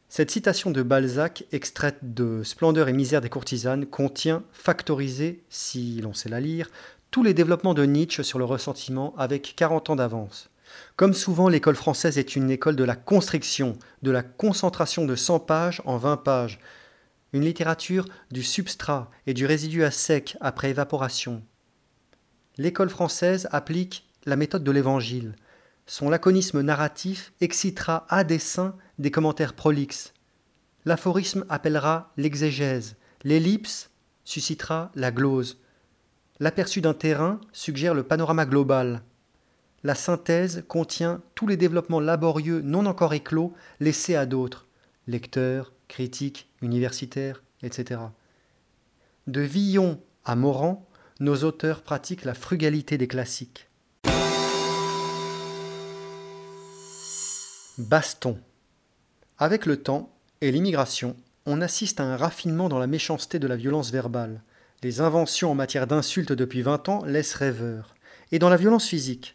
Cette 0.09 0.31
citation 0.31 0.71
de 0.71 0.83
Balzac, 0.83 1.45
extraite 1.51 1.97
de 2.03 2.43
Splendeur 2.45 2.89
et 2.89 2.93
misère 2.93 3.23
des 3.23 3.31
courtisanes, 3.31 3.87
contient, 3.87 4.45
factorisé, 4.53 5.43
si 5.49 6.01
l'on 6.03 6.13
sait 6.13 6.29
la 6.29 6.39
lire, 6.39 6.69
tous 7.11 7.23
les 7.23 7.35
développements 7.35 7.75
de 7.75 7.85
Nietzsche 7.85 8.23
sur 8.23 8.39
le 8.39 8.45
ressentiment 8.45 9.15
avec 9.17 9.55
40 9.57 9.91
ans 9.91 9.97
d'avance. 9.97 10.52
Comme 10.97 11.15
souvent, 11.15 11.49
l'école 11.49 11.77
française 11.77 12.19
est 12.19 12.37
une 12.37 12.51
école 12.51 12.77
de 12.77 12.85
la 12.85 12.97
constriction, 12.97 13.79
de 14.03 14.11
la 14.11 14.23
concentration 14.23 15.05
de 15.05 15.17
100 15.17 15.41
pages 15.41 15.83
en 15.85 15.97
20 15.97 16.19
pages, 16.19 16.61
une 17.33 17.45
littérature 17.45 18.05
du 18.31 18.43
substrat 18.43 19.11
et 19.27 19.35
du 19.35 19.47
résidu 19.47 19.85
à 19.85 19.91
sec 19.91 20.37
après 20.41 20.71
évaporation. 20.71 21.43
L'école 22.59 22.91
française 22.91 23.49
applique 23.51 24.07
la 24.27 24.37
méthode 24.37 24.65
de 24.65 24.71
l'évangile. 24.71 25.35
Son 25.87 26.11
laconisme 26.11 26.61
narratif 26.61 27.33
excitera 27.41 28.07
à 28.09 28.25
dessein 28.25 28.77
des 28.99 29.11
commentaires 29.11 29.55
prolixes. 29.55 30.13
L'aphorisme 30.85 31.45
appellera 31.49 32.13
l'exégèse, 32.17 32.97
l'ellipse 33.25 33.91
suscitera 34.25 34.91
la 34.95 35.11
glose. 35.11 35.61
L'aperçu 36.41 36.81
d'un 36.81 36.95
terrain 36.95 37.41
suggère 37.53 37.95
le 37.95 38.03
panorama 38.03 38.47
global. 38.47 39.03
La 39.85 39.95
synthèse 39.97 40.65
contient 40.69 41.23
tous 41.35 41.49
les 41.49 41.57
développements 41.57 41.99
laborieux 41.99 42.61
non 42.61 42.87
encore 42.87 43.15
éclos 43.15 43.53
laissés 43.81 44.15
à 44.15 44.27
d'autres, 44.27 44.67
lecteurs, 45.09 45.73
critiques, 45.89 46.49
universitaires, 46.63 47.43
etc. 47.65 48.01
De 49.27 49.41
Villon 49.41 50.01
à 50.25 50.37
Morand, 50.37 50.87
nos 51.19 51.43
auteurs 51.43 51.83
pratiquent 51.83 52.25
la 52.25 52.35
frugalité 52.35 52.97
des 52.97 53.09
classiques. 53.09 53.69
Baston. 57.79 58.39
Avec 59.39 59.67
le 59.67 59.83
temps 59.83 60.15
et 60.41 60.53
l'immigration, 60.53 61.17
on 61.47 61.61
assiste 61.61 61.99
à 61.99 62.05
un 62.05 62.17
raffinement 62.17 62.69
dans 62.69 62.79
la 62.79 62.87
méchanceté 62.87 63.41
de 63.41 63.49
la 63.49 63.57
violence 63.57 63.91
verbale. 63.91 64.43
Les 64.85 65.01
inventions 65.01 65.51
en 65.51 65.55
matière 65.57 65.89
d'insultes 65.89 66.33
depuis 66.33 66.63
20 66.63 66.89
ans 66.89 67.05
laissent 67.05 67.35
rêveur. 67.35 67.95
Et 68.31 68.39
dans 68.39 68.49
la 68.49 68.57
violence 68.57 68.87
physique, 68.87 69.35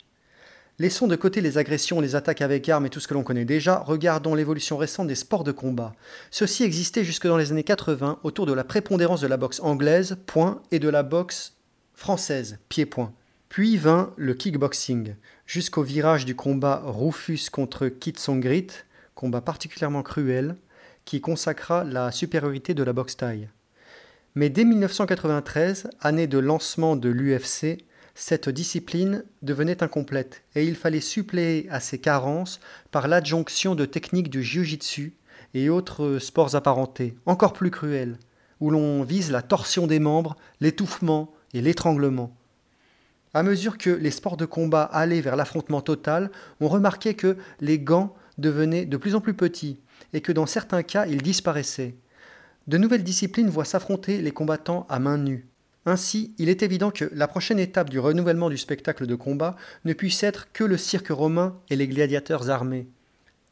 Laissons 0.80 1.08
de 1.08 1.16
côté 1.16 1.42
les 1.42 1.58
agressions, 1.58 2.02
les 2.02 2.16
attaques 2.16 2.44
avec 2.44 2.70
armes 2.70 2.86
et 2.86 2.92
tout 2.92 3.00
ce 3.00 3.08
que 3.08 3.16
l'on 3.16 3.24
connaît 3.24 3.46
déjà, 3.46 3.80
regardons 3.80 4.36
l'évolution 4.36 4.78
récente 4.78 5.08
des 5.08 5.16
sports 5.16 5.44
de 5.44 5.52
combat. 5.52 5.96
Ceux-ci 6.30 6.64
existaient 6.64 7.04
jusque 7.04 7.26
dans 7.26 7.38
les 7.38 7.52
années 7.52 7.64
80 7.64 8.20
autour 8.22 8.46
de 8.46 8.54
la 8.54 8.64
prépondérance 8.64 9.22
de 9.22 9.26
la 9.26 9.38
boxe 9.38 9.60
anglaise, 9.62 10.18
point, 10.28 10.62
et 10.70 10.78
de 10.78 10.88
la 10.88 11.02
boxe 11.02 11.56
française, 11.96 12.60
pied-point. 12.70 13.12
Puis 13.50 13.76
vint 13.76 14.14
le 14.18 14.36
kickboxing, 14.36 15.16
jusqu'au 15.48 15.82
virage 15.82 16.26
du 16.26 16.36
combat 16.36 16.84
Rufus 16.86 17.50
contre 17.52 17.88
Kit 17.88 18.14
Songrit, 18.16 18.68
combat 19.16 19.42
particulièrement 19.42 20.04
cruel, 20.04 20.58
qui 21.06 21.22
consacra 21.22 21.86
la 21.86 22.12
supériorité 22.12 22.76
de 22.76 22.84
la 22.84 22.94
boxe 22.94 23.18
taille. 23.18 23.50
Mais 24.36 24.52
dès 24.52 24.64
1993, 24.64 25.90
année 26.02 26.28
de 26.28 26.38
lancement 26.38 26.96
de 26.96 27.10
l'UFC, 27.10 27.80
cette 28.20 28.50
discipline 28.50 29.24
devenait 29.44 29.84
incomplète 29.84 30.42
et 30.56 30.66
il 30.66 30.76
fallait 30.76 31.02
suppléer 31.02 31.68
à 31.70 31.80
ses 31.80 32.00
carences 32.00 32.60
par 32.90 33.08
l'adjonction 33.08 33.76
de 33.76 33.86
techniques 33.86 34.32
du 34.32 34.42
jiu-jitsu 34.42 35.14
et 35.54 35.70
autres 35.70 36.18
sports 36.18 36.56
apparentés, 36.56 37.16
encore 37.28 37.54
plus 37.54 37.70
cruels, 37.70 38.18
où 38.60 38.72
l'on 38.72 39.04
vise 39.04 39.32
la 39.32 39.44
torsion 39.44 39.86
des 39.86 40.00
membres, 40.00 40.36
l'étouffement 40.62 41.32
et 41.54 41.62
l'étranglement. 41.62 42.36
À 43.36 43.44
mesure 43.44 43.78
que 43.78 43.92
les 43.92 44.12
sports 44.12 44.36
de 44.36 44.46
combat 44.46 44.84
allaient 44.84 45.22
vers 45.22 45.36
l'affrontement 45.36 45.82
total, 45.82 46.32
on 46.60 46.70
remarquait 46.70 47.14
que 47.14 47.38
les 47.62 47.78
gants 47.78 48.16
devenaient 48.40 48.86
de 48.86 48.98
plus 48.98 49.14
en 49.14 49.22
plus 49.22 49.36
petits 49.36 49.80
et 50.14 50.22
que 50.22 50.32
dans 50.32 50.48
certains 50.48 50.82
cas 50.82 51.06
ils 51.06 51.22
disparaissaient. 51.22 51.94
De 52.66 52.80
nouvelles 52.80 53.04
disciplines 53.04 53.50
voient 53.50 53.64
s'affronter 53.64 54.24
les 54.24 54.32
combattants 54.32 54.88
à 54.90 54.98
main 54.98 55.20
nue. 55.20 55.47
Ainsi, 55.88 56.34
il 56.38 56.50
est 56.50 56.64
évident 56.64 56.92
que 56.92 57.10
la 57.14 57.30
prochaine 57.30 57.60
étape 57.60 57.90
du 57.90 57.98
renouvellement 57.98 58.50
du 58.50 58.58
spectacle 58.58 59.08
de 59.08 59.16
combat 59.16 59.56
ne 59.86 59.94
puisse 59.94 60.22
être 60.22 60.52
que 60.52 60.66
le 60.66 60.76
cirque 60.76 61.08
romain 61.08 61.56
et 61.70 61.78
les 61.78 61.88
gladiateurs 61.88 62.50
armés. 62.50 62.90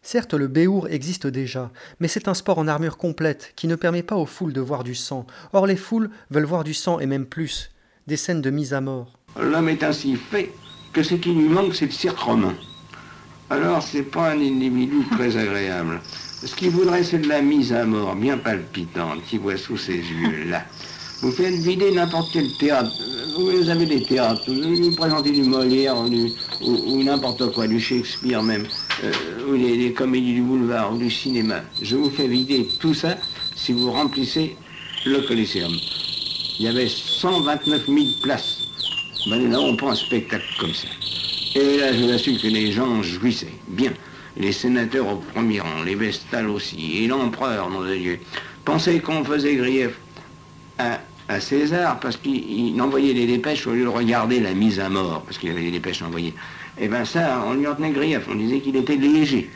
Certes, 0.01 0.33
le 0.33 0.49
béour 0.49 0.89
existe 0.89 1.27
déjà, 1.27 1.71
mais 2.01 2.09
c'est 2.09 2.27
un 2.27 2.33
sport 2.33 2.57
en 2.57 2.67
armure 2.67 2.97
complète 2.97 3.53
qui 3.55 3.67
ne 3.67 3.77
permet 3.77 4.03
pas 4.03 4.17
aux 4.17 4.25
foules 4.25 4.51
de 4.51 4.59
voir 4.59 4.83
du 4.83 4.95
sang. 4.95 5.25
Or, 5.53 5.65
les 5.65 5.77
foules 5.77 6.09
veulent 6.29 6.43
voir 6.43 6.65
du 6.65 6.73
sang 6.73 6.99
et 6.99 7.05
même 7.05 7.25
plus, 7.25 7.71
des 8.05 8.17
scènes 8.17 8.41
de 8.41 8.49
mise 8.49 8.73
à 8.73 8.81
mort. 8.81 9.17
L'homme 9.39 9.69
est 9.69 9.83
ainsi 9.83 10.17
fait 10.17 10.51
que 10.91 11.03
ce 11.03 11.15
qui 11.15 11.33
lui 11.33 11.47
manque, 11.47 11.73
c'est 11.73 11.85
le 11.85 11.91
cirque 11.91 12.19
romain. 12.19 12.53
Alors, 13.49 13.81
c'est 13.81 14.03
pas 14.03 14.31
un 14.31 14.41
individu 14.41 15.05
très 15.09 15.37
agréable. 15.41 16.01
Ce 16.43 16.53
qu'il 16.53 16.71
voudrait, 16.71 17.05
c'est 17.05 17.19
de 17.19 17.29
la 17.29 17.41
mise 17.41 17.71
à 17.71 17.85
mort 17.85 18.13
bien 18.13 18.37
palpitante 18.37 19.23
qui 19.23 19.37
voit 19.37 19.55
sous 19.55 19.77
ses 19.77 19.95
yeux 19.95 20.49
là. 20.49 20.65
Vous 21.21 21.31
faites 21.31 21.55
vider 21.55 21.91
n'importe 21.91 22.31
quel 22.33 22.51
théâtre. 22.53 22.91
Vous 23.37 23.69
avez 23.69 23.85
des 23.85 24.03
théâtres. 24.03 24.43
Vous 24.51 24.95
présentez 24.95 25.31
du 25.31 25.43
Molière 25.43 25.95
ou, 26.61 27.03
n'importe 27.03 27.53
quoi, 27.53 27.67
du 27.67 27.79
Shakespeare 27.79 28.43
même, 28.43 28.65
euh, 29.03 29.11
ou 29.49 29.53
les, 29.53 29.93
comédies 29.93 30.33
du 30.33 30.41
boulevard 30.41 30.93
ou 30.93 30.97
du 30.97 31.09
cinéma. 31.09 31.61
Je 31.81 31.95
vous 31.95 32.09
fais 32.09 32.27
vider 32.27 32.67
tout 32.79 32.93
ça 32.93 33.17
si 33.55 33.71
vous 33.71 33.91
remplissez 33.91 34.55
le 35.05 35.21
Coliseum. 35.21 35.71
Il 36.59 36.65
y 36.65 36.67
avait 36.67 36.87
129 36.87 37.85
000 37.85 37.99
places. 38.21 38.59
Nous 39.27 39.47
n'avons 39.47 39.75
pas 39.75 39.91
un 39.91 39.95
spectacle 39.95 40.45
comme 40.59 40.73
ça. 40.73 40.87
Et 41.55 41.77
là, 41.77 41.93
je 41.93 42.03
vous 42.03 42.11
assure 42.11 42.41
que 42.41 42.47
les 42.47 42.71
gens 42.71 43.01
jouissaient. 43.01 43.55
Bien. 43.67 43.93
Les 44.37 44.51
sénateurs 44.51 45.07
au 45.07 45.15
premier 45.33 45.61
rang, 45.61 45.83
les 45.85 45.95
vestales 45.95 46.49
aussi, 46.49 47.03
et 47.03 47.07
l'empereur, 47.07 47.69
mon 47.69 47.85
Dieu. 47.85 48.19
Pensez 48.65 48.99
qu'on 48.99 49.23
faisait 49.23 49.55
grief 49.55 49.91
à, 50.77 50.99
César 51.39 51.99
parce 51.99 52.17
qu'il 52.17 52.79
envoyait 52.79 53.13
des 53.13 53.25
dépêches 53.25 53.65
au 53.65 53.73
lieu 53.73 53.83
de 53.83 53.89
regarder 53.89 54.39
la 54.39 54.53
mise 54.53 54.79
à 54.79 54.89
mort, 54.89 55.23
parce 55.23 55.39
qu'il 55.39 55.49
avait 55.49 55.63
des 55.63 55.71
dépêches 55.71 56.03
envoyées. 56.03 56.35
Et 56.77 56.83
eh 56.85 56.87
bien 56.87 57.03
ça, 57.03 57.43
on 57.47 57.53
lui 57.55 57.65
en 57.67 57.73
tenait 57.73 57.89
grief, 57.89 58.27
on 58.29 58.35
disait 58.35 58.59
qu'il 58.59 58.75
était 58.75 58.95
léger. 58.95 59.49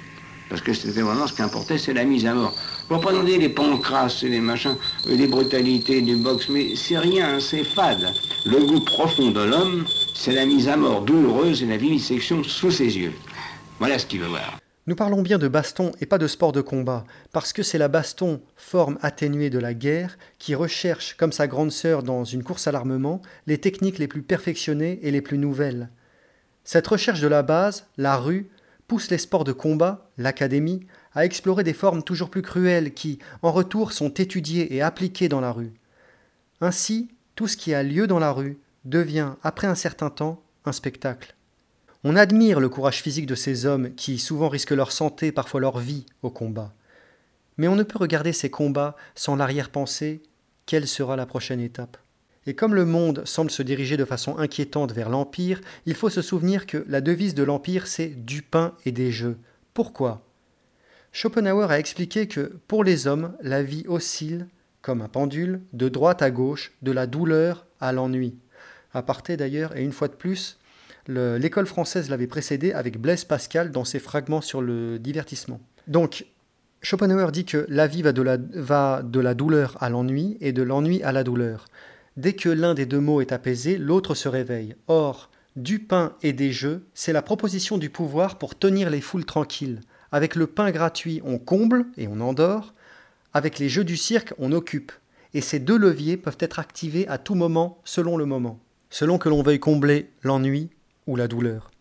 Parce 0.50 0.62
que 0.62 0.74
c'était 0.74 1.02
vraiment 1.02 1.28
ce 1.28 1.34
qui 1.34 1.44
importait, 1.44 1.78
c'est 1.78 1.94
la 1.94 2.06
mise 2.06 2.26
à 2.26 2.34
mort. 2.34 2.56
Vous 2.90 2.98
reprenez 2.98 3.38
les 3.38 3.50
pancras 3.50 4.20
et 4.24 4.30
les 4.30 4.40
machins, 4.40 4.76
euh, 5.08 5.16
les 5.16 5.28
brutalités 5.28 6.02
du 6.02 6.16
boxe, 6.16 6.50
mais 6.50 6.76
c'est 6.76 6.98
rien, 6.98 7.40
c'est 7.40 7.64
fade. 7.64 8.12
Le 8.46 8.66
goût 8.66 8.80
profond 8.80 9.30
de 9.30 9.42
l'homme, 9.42 9.86
c'est 10.16 10.34
la 10.34 10.48
mise 10.48 10.68
à 10.68 10.76
mort 10.76 11.02
douloureuse 11.02 11.62
et 11.62 11.68
la 11.68 11.78
vivisection 11.78 12.44
sous 12.44 12.72
ses 12.72 12.98
yeux. 12.98 13.14
Voilà 13.78 14.00
ce 14.00 14.08
qu'il 14.08 14.22
veut 14.22 14.28
voir. 14.28 14.60
Nous 14.90 14.96
parlons 14.96 15.22
bien 15.22 15.38
de 15.38 15.48
baston 15.48 15.92
et 16.02 16.08
pas 16.08 16.18
de 16.18 16.26
sport 16.26 16.52
de 16.52 16.62
combat, 16.62 17.06
parce 17.32 17.54
que 17.54 17.62
c'est 17.62 17.78
la 17.78 17.90
baston, 17.90 18.42
forme 18.56 18.98
atténuée 19.04 19.52
de 19.52 19.60
la 19.60 19.76
guerre, 19.76 20.18
qui 20.40 20.56
recherche, 20.56 21.16
comme 21.16 21.32
sa 21.32 21.46
grande 21.46 21.72
sœur 21.72 22.02
dans 22.02 22.24
une 22.24 22.42
course 22.42 22.66
à 22.66 22.72
l'armement, 22.72 23.22
les 23.46 23.60
techniques 23.60 24.00
les 24.00 24.08
plus 24.08 24.24
perfectionnées 24.24 25.00
et 25.04 25.12
les 25.12 25.22
plus 25.22 25.38
nouvelles. 25.38 25.92
Cette 26.64 26.88
recherche 26.88 27.22
de 27.22 27.28
la 27.28 27.44
base, 27.44 27.86
la 27.98 28.18
rue, 28.18 28.50
pousse 28.88 29.12
les 29.12 29.20
sports 29.20 29.44
de 29.44 29.52
combat, 29.52 30.10
l'académie, 30.18 30.88
à 31.14 31.24
explorer 31.24 31.64
des 31.64 31.74
formes 31.74 32.02
toujours 32.02 32.32
plus 32.32 32.42
cruelles 32.42 32.96
qui, 32.96 33.20
en 33.44 33.52
retour, 33.52 33.94
sont 33.94 34.10
étudiées 34.10 34.74
et 34.74 34.82
appliquées 34.82 35.30
dans 35.30 35.40
la 35.40 35.52
rue. 35.52 35.72
Ainsi, 36.62 37.10
tout 37.36 37.48
ce 37.48 37.58
qui 37.58 37.76
a 37.76 37.84
lieu 37.84 38.08
dans 38.08 38.18
la 38.18 38.32
rue 38.32 38.58
devient, 38.86 39.34
après 39.44 39.68
un 39.68 39.76
certain 39.76 40.10
temps, 40.10 40.42
un 40.66 40.72
spectacle. 40.72 41.36
On 42.06 42.16
admire 42.16 42.62
le 42.62 42.70
courage 42.70 43.02
physique 43.02 43.26
de 43.26 43.36
ces 43.36 43.66
hommes 43.66 43.94
qui 43.94 44.20
souvent 44.20 44.48
risquent 44.48 44.72
leur 44.72 44.94
santé, 44.94 45.34
parfois 45.34 45.60
leur 45.60 45.80
vie, 45.80 46.06
au 46.22 46.30
combat. 46.30 46.74
Mais 47.58 47.68
on 47.68 47.76
ne 47.76 47.84
peut 47.84 48.00
regarder 48.00 48.32
ces 48.32 48.50
combats 48.50 48.96
sans 49.16 49.36
l'arrière-pensée 49.36 50.22
quelle 50.66 50.88
sera 50.88 51.16
la 51.16 51.26
prochaine 51.26 51.60
étape? 51.60 51.98
Et 52.46 52.56
comme 52.56 52.74
le 52.74 52.86
monde 52.86 53.24
semble 53.26 53.52
se 53.52 53.64
diriger 53.64 53.98
de 53.98 54.06
façon 54.06 54.38
inquiétante 54.38 54.94
vers 54.94 55.10
l'Empire, 55.10 55.60
il 55.86 55.96
faut 55.96 56.10
se 56.10 56.22
souvenir 56.22 56.68
que 56.68 56.86
la 56.88 57.02
devise 57.02 57.36
de 57.36 57.44
l'Empire, 57.44 57.88
c'est 57.88 58.08
du 58.08 58.44
pain 58.44 58.76
et 58.86 58.92
des 58.92 59.12
jeux. 59.12 59.38
Pourquoi? 59.74 60.22
Schopenhauer 61.12 61.72
a 61.72 61.80
expliqué 61.80 62.28
que, 62.28 62.60
pour 62.68 62.84
les 62.84 63.08
hommes, 63.08 63.34
la 63.42 63.62
vie 63.62 63.84
oscille, 63.88 64.46
comme 64.82 65.02
un 65.02 65.10
pendule, 65.10 65.60
de 65.74 65.90
droite 65.90 66.22
à 66.22 66.32
gauche, 66.32 66.72
de 66.82 66.92
la 66.92 67.08
douleur 67.08 67.66
à 67.82 67.92
l'ennui. 67.92 68.36
Aparté 68.94 69.36
d'ailleurs, 69.36 69.76
et 69.76 69.84
une 69.84 69.92
fois 69.92 70.08
de 70.08 70.14
plus, 70.14 70.60
L'école 71.08 71.66
française 71.66 72.10
l'avait 72.10 72.28
précédé 72.28 72.72
avec 72.72 73.00
Blaise 73.00 73.26
Pascal 73.26 73.72
dans 73.72 73.86
ses 73.86 74.00
fragments 74.00 74.42
sur 74.42 74.62
le 74.62 75.00
divertissement. 75.00 75.60
Donc, 75.88 76.26
Schopenhauer 76.82 77.32
dit 77.32 77.46
que 77.46 77.66
la 77.68 77.88
vie 77.88 78.02
va 78.02 78.14
de 78.14 78.22
la, 78.22 78.38
va 78.38 79.02
de 79.04 79.20
la 79.20 79.34
douleur 79.34 79.76
à 79.82 79.90
l'ennui 79.90 80.38
et 80.40 80.54
de 80.54 80.62
l'ennui 80.62 81.02
à 81.04 81.12
la 81.12 81.24
douleur. 81.24 81.66
Dès 82.16 82.34
que 82.34 82.50
l'un 82.50 82.74
des 82.74 82.86
deux 82.86 83.00
mots 83.00 83.22
est 83.22 83.32
apaisé, 83.32 83.78
l'autre 83.78 84.16
se 84.16 84.30
réveille. 84.30 84.76
Or, 84.88 85.30
du 85.56 85.80
pain 85.80 86.14
et 86.22 86.34
des 86.34 86.52
jeux, 86.52 86.86
c'est 86.94 87.14
la 87.14 87.22
proposition 87.22 87.78
du 87.78 87.90
pouvoir 87.90 88.38
pour 88.38 88.58
tenir 88.58 88.90
les 88.90 89.02
foules 89.02 89.26
tranquilles. 89.26 89.82
Avec 90.12 90.36
le 90.36 90.48
pain 90.48 90.72
gratuit, 90.72 91.22
on 91.26 91.38
comble 91.38 91.86
et 91.98 92.08
on 92.08 92.22
endort. 92.22 92.74
Avec 93.34 93.60
les 93.60 93.70
jeux 93.70 93.84
du 93.84 93.98
cirque, 93.98 94.34
on 94.38 94.52
occupe. 94.52 94.92
Et 95.34 95.42
ces 95.42 95.60
deux 95.60 95.78
leviers 95.78 96.18
peuvent 96.18 96.38
être 96.40 96.60
activés 96.60 97.08
à 97.08 97.18
tout 97.18 97.36
moment, 97.36 97.80
selon 97.84 98.18
le 98.18 98.26
moment. 98.26 98.60
Selon 98.90 99.18
que 99.18 99.30
l'on 99.30 99.44
veuille 99.44 99.60
combler 99.60 100.10
l'ennui 100.24 100.70
ou 101.10 101.16
la 101.16 101.28
douleur. 101.28 101.72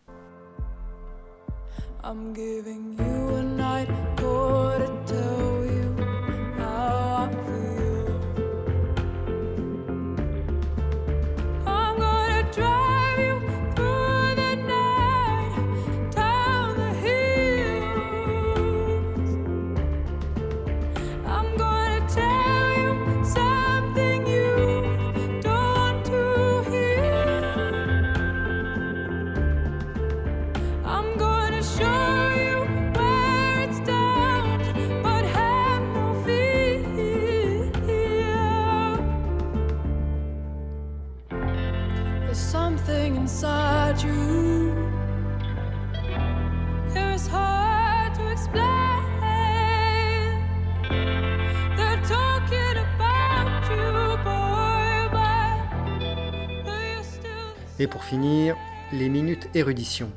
Et 57.80 57.86
pour 57.86 58.02
finir, 58.02 58.56
les 58.92 59.08
minutes 59.08 59.48
érudition. 59.54 60.10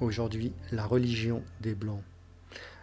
Aujourd'hui, 0.00 0.52
la 0.72 0.84
religion 0.84 1.42
des 1.60 1.74
Blancs. 1.74 2.02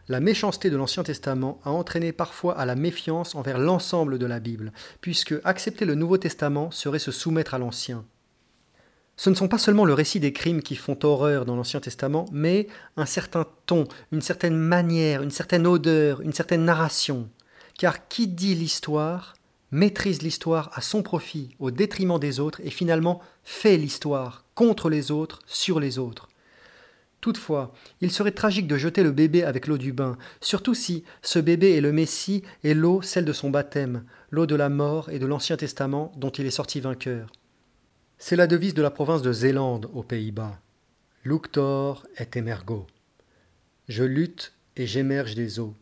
La 0.08 0.21
méchanceté 0.21 0.69
de 0.69 0.77
l'Ancien 0.77 1.03
Testament 1.03 1.60
a 1.65 1.71
entraîné 1.71 2.13
parfois 2.13 2.58
à 2.58 2.65
la 2.65 2.75
méfiance 2.75 3.36
envers 3.36 3.58
l'ensemble 3.58 4.17
de 4.17 4.25
la 4.25 4.39
Bible, 4.39 4.71
puisque 5.01 5.36
accepter 5.43 5.84
le 5.84 5.95
Nouveau 5.95 6.17
Testament 6.17 6.71
serait 6.71 6.99
se 6.99 7.12
soumettre 7.12 7.53
à 7.53 7.58
l'Ancien. 7.58 8.06
Ce 9.17 9.32
ne 9.32 9.36
sont 9.36 9.47
pas 9.47 9.58
seulement 9.58 9.84
le 9.84 9.95
récit 9.95 10.19
des 10.19 10.32
crimes 10.32 10.62
qui 10.62 10.75
font 10.75 10.97
horreur 11.01 11.45
dans 11.45 11.56
l'Ancien 11.56 11.80
Testament, 11.80 12.25
mais 12.32 12.67
un 12.97 13.08
certain 13.08 13.47
ton, 13.65 13.88
une 14.12 14.21
certaine 14.21 14.56
manière, 14.56 15.23
une 15.23 15.32
certaine 15.32 15.65
odeur, 15.65 16.21
une 16.21 16.34
certaine 16.34 16.63
narration. 16.63 17.27
Car 17.80 18.08
qui 18.08 18.27
dit 18.27 18.53
l'histoire 18.53 19.34
maîtrise 19.71 20.21
l'histoire 20.21 20.69
à 20.73 20.82
son 20.82 21.01
profit, 21.01 21.49
au 21.60 21.71
détriment 21.71 22.19
des 22.19 22.39
autres, 22.39 22.62
et 22.63 22.69
finalement 22.69 23.21
fait 23.43 23.75
l'histoire 23.75 24.45
contre 24.56 24.89
les 24.89 25.12
autres, 25.12 25.39
sur 25.45 25.80
les 25.80 25.97
autres. 25.97 26.30
Toutefois, 27.19 27.73
il 27.99 28.12
serait 28.12 28.32
tragique 28.32 28.67
de 28.67 28.77
jeter 28.77 29.03
le 29.03 29.12
bébé 29.12 29.43
avec 29.43 29.67
l'eau 29.67 29.77
du 29.77 29.91
bain, 29.91 30.17
surtout 30.39 30.75
si 30.75 31.03
ce 31.23 31.39
bébé 31.39 31.73
est 31.73 31.82
le 31.82 31.91
Messie 31.91 32.43
et 32.63 32.75
l'eau 32.75 33.01
celle 33.01 33.25
de 33.25 33.34
son 33.34 33.49
baptême, 33.49 34.03
l'eau 34.30 34.45
de 34.45 34.56
la 34.56 34.69
mort 34.69 35.10
et 35.10 35.19
de 35.19 35.25
l'Ancien 35.25 35.58
Testament 35.58 36.12
dont 36.15 36.30
il 36.30 36.45
est 36.45 36.51
sorti 36.51 36.80
vainqueur. 36.80 37.32
C'est 38.19 38.36
la 38.36 38.47
devise 38.47 38.73
de 38.73 38.82
la 38.82 38.89
province 38.89 39.21
de 39.21 39.32
Zélande 39.32 39.89
aux 39.93 40.01
Pays-Bas. 40.01 40.60
Luctor 41.23 42.08
et 42.17 42.27
emergo. 42.38 42.88
Je 43.88 44.03
lutte 44.03 44.53
et 44.75 44.88
j'émerge 44.88 45.36
des 45.36 45.60
eaux. 45.60 45.75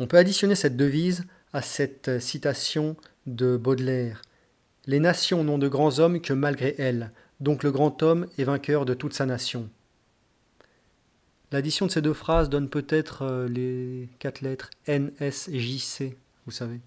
On 0.00 0.08
peut 0.08 0.18
additionner 0.18 0.56
cette 0.56 0.76
devise 0.76 1.24
à 1.52 1.62
cette 1.62 2.20
citation 2.20 2.96
de 3.26 3.56
Baudelaire. 3.56 4.22
Les 4.86 4.98
nations 4.98 5.44
n'ont 5.44 5.58
de 5.58 5.68
grands 5.68 6.00
hommes 6.00 6.20
que 6.20 6.32
malgré 6.32 6.74
elles, 6.78 7.12
donc 7.38 7.62
le 7.62 7.70
grand 7.70 8.02
homme 8.02 8.26
est 8.38 8.44
vainqueur 8.44 8.84
de 8.84 8.94
toute 8.94 9.14
sa 9.14 9.24
nation. 9.24 9.70
L'addition 11.52 11.86
de 11.86 11.92
ces 11.92 12.02
deux 12.02 12.12
phrases 12.12 12.50
donne 12.50 12.68
peut-être 12.68 13.22
euh, 13.22 13.48
les 13.48 14.08
quatre 14.18 14.40
lettres 14.40 14.70
NSJC, 14.88 16.16
vous 16.44 16.52
savez. 16.52 16.80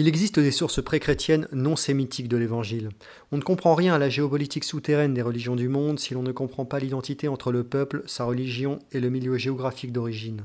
Il 0.00 0.06
existe 0.06 0.38
des 0.38 0.52
sources 0.52 0.80
pré-chrétiennes 0.80 1.48
non 1.50 1.74
sémitiques 1.74 2.28
de 2.28 2.36
l'Évangile. 2.36 2.90
On 3.32 3.36
ne 3.36 3.42
comprend 3.42 3.74
rien 3.74 3.94
à 3.94 3.98
la 3.98 4.08
géopolitique 4.08 4.62
souterraine 4.62 5.12
des 5.12 5.22
religions 5.22 5.56
du 5.56 5.68
monde 5.68 5.98
si 5.98 6.14
l'on 6.14 6.22
ne 6.22 6.30
comprend 6.30 6.64
pas 6.64 6.78
l'identité 6.78 7.26
entre 7.26 7.50
le 7.50 7.64
peuple, 7.64 8.04
sa 8.06 8.22
religion 8.22 8.78
et 8.92 9.00
le 9.00 9.10
milieu 9.10 9.36
géographique 9.38 9.90
d'origine. 9.90 10.44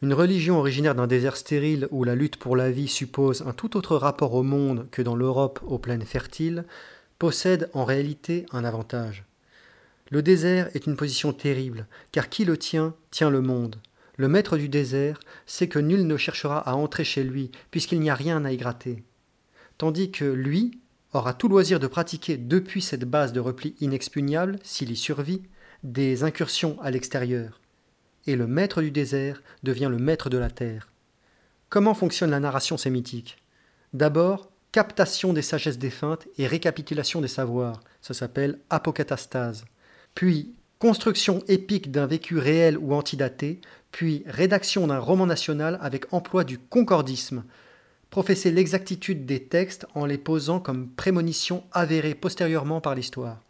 Une 0.00 0.14
religion 0.14 0.60
originaire 0.60 0.94
d'un 0.94 1.08
désert 1.08 1.36
stérile 1.36 1.88
où 1.90 2.04
la 2.04 2.14
lutte 2.14 2.36
pour 2.36 2.54
la 2.54 2.70
vie 2.70 2.86
suppose 2.86 3.42
un 3.48 3.52
tout 3.52 3.76
autre 3.76 3.96
rapport 3.96 4.34
au 4.34 4.44
monde 4.44 4.86
que 4.92 5.02
dans 5.02 5.16
l'Europe 5.16 5.58
aux 5.66 5.78
plaines 5.78 6.06
fertiles, 6.06 6.64
possède 7.18 7.70
en 7.72 7.84
réalité 7.84 8.46
un 8.52 8.62
avantage. 8.62 9.24
Le 10.12 10.22
désert 10.22 10.70
est 10.76 10.86
une 10.86 10.94
position 10.94 11.32
terrible, 11.32 11.88
car 12.12 12.28
qui 12.28 12.44
le 12.44 12.56
tient, 12.56 12.94
tient 13.10 13.30
le 13.30 13.40
monde. 13.40 13.74
Le 14.18 14.28
maître 14.28 14.58
du 14.58 14.68
désert 14.68 15.20
sait 15.46 15.68
que 15.68 15.78
nul 15.78 16.06
ne 16.06 16.16
cherchera 16.16 16.58
à 16.58 16.74
entrer 16.74 17.04
chez 17.04 17.22
lui, 17.22 17.52
puisqu'il 17.70 18.00
n'y 18.00 18.10
a 18.10 18.16
rien 18.16 18.44
à 18.44 18.50
y 18.50 18.56
gratter. 18.56 19.04
Tandis 19.78 20.10
que 20.10 20.24
lui 20.24 20.80
aura 21.12 21.34
tout 21.34 21.48
loisir 21.48 21.78
de 21.78 21.86
pratiquer 21.86 22.36
depuis 22.36 22.82
cette 22.82 23.04
base 23.04 23.32
de 23.32 23.38
repli 23.38 23.76
inexpugnable, 23.80 24.58
s'il 24.64 24.90
y 24.90 24.96
survit, 24.96 25.42
des 25.84 26.24
incursions 26.24 26.76
à 26.82 26.90
l'extérieur. 26.90 27.60
Et 28.26 28.34
le 28.34 28.48
maître 28.48 28.82
du 28.82 28.90
désert 28.90 29.40
devient 29.62 29.88
le 29.88 29.98
maître 29.98 30.30
de 30.30 30.36
la 30.36 30.50
terre. 30.50 30.88
Comment 31.68 31.94
fonctionne 31.94 32.30
la 32.30 32.40
narration 32.40 32.76
sémitique? 32.76 33.38
D'abord, 33.92 34.50
captation 34.72 35.32
des 35.32 35.42
sagesses 35.42 35.78
défuntes 35.78 36.26
et 36.38 36.48
récapitulation 36.48 37.20
des 37.20 37.28
savoirs. 37.28 37.80
Ça 38.02 38.14
s'appelle 38.14 38.58
apocatastase. 38.68 39.64
Puis, 40.16 40.56
construction 40.78 41.42
épique 41.48 41.90
d'un 41.90 42.06
vécu 42.06 42.38
réel 42.38 42.78
ou 42.78 42.94
antidaté, 42.94 43.60
puis 43.90 44.22
rédaction 44.26 44.86
d'un 44.86 44.98
roman 44.98 45.26
national 45.26 45.78
avec 45.80 46.12
emploi 46.12 46.44
du 46.44 46.58
concordisme, 46.58 47.44
professer 48.10 48.50
l'exactitude 48.50 49.26
des 49.26 49.42
textes 49.42 49.86
en 49.94 50.06
les 50.06 50.18
posant 50.18 50.60
comme 50.60 50.88
prémonitions 50.88 51.64
avérées 51.72 52.14
postérieurement 52.14 52.80
par 52.80 52.94
l'histoire. 52.94 53.40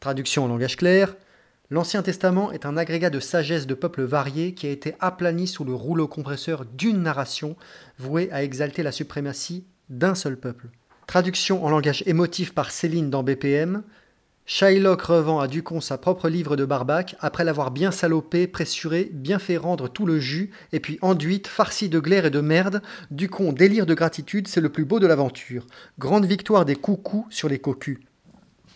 Traduction 0.00 0.44
en 0.44 0.48
langage 0.48 0.76
clair, 0.76 1.16
l'Ancien 1.70 2.02
Testament 2.02 2.52
est 2.52 2.66
un 2.66 2.76
agrégat 2.76 3.10
de 3.10 3.18
sagesse 3.18 3.66
de 3.66 3.74
peuples 3.74 4.04
variés 4.04 4.54
qui 4.54 4.66
a 4.66 4.70
été 4.70 4.94
aplani 5.00 5.48
sous 5.48 5.64
le 5.64 5.74
rouleau 5.74 6.06
compresseur 6.06 6.64
d'une 6.64 7.02
narration 7.02 7.56
vouée 7.98 8.28
à 8.30 8.44
exalter 8.44 8.82
la 8.82 8.92
suprématie 8.92 9.64
d'un 9.88 10.14
seul 10.14 10.36
peuple. 10.36 10.68
Traduction 11.06 11.64
en 11.64 11.70
langage 11.70 12.02
émotif 12.06 12.54
par 12.54 12.70
Céline 12.70 13.10
dans 13.10 13.22
BPM, 13.22 13.82
Shylock 14.48 15.02
revend 15.02 15.40
à 15.40 15.48
Ducon 15.48 15.80
sa 15.80 15.98
propre 15.98 16.28
livre 16.28 16.54
de 16.54 16.64
barbac 16.64 17.16
après 17.18 17.42
l'avoir 17.42 17.72
bien 17.72 17.90
salopé, 17.90 18.46
pressuré, 18.46 19.10
bien 19.12 19.40
fait 19.40 19.56
rendre 19.56 19.88
tout 19.88 20.06
le 20.06 20.20
jus, 20.20 20.52
et 20.72 20.78
puis 20.78 21.00
enduite, 21.02 21.48
farci 21.48 21.88
de 21.88 21.98
glaire 21.98 22.26
et 22.26 22.30
de 22.30 22.40
merde. 22.40 22.80
Ducon 23.10 23.52
délire 23.52 23.86
de 23.86 23.94
gratitude, 23.94 24.46
c'est 24.46 24.60
le 24.60 24.68
plus 24.68 24.84
beau 24.84 25.00
de 25.00 25.06
l'aventure. 25.08 25.66
Grande 25.98 26.26
victoire 26.26 26.64
des 26.64 26.76
coucous 26.76 27.26
sur 27.28 27.48
les 27.48 27.58
cocus. 27.58 27.98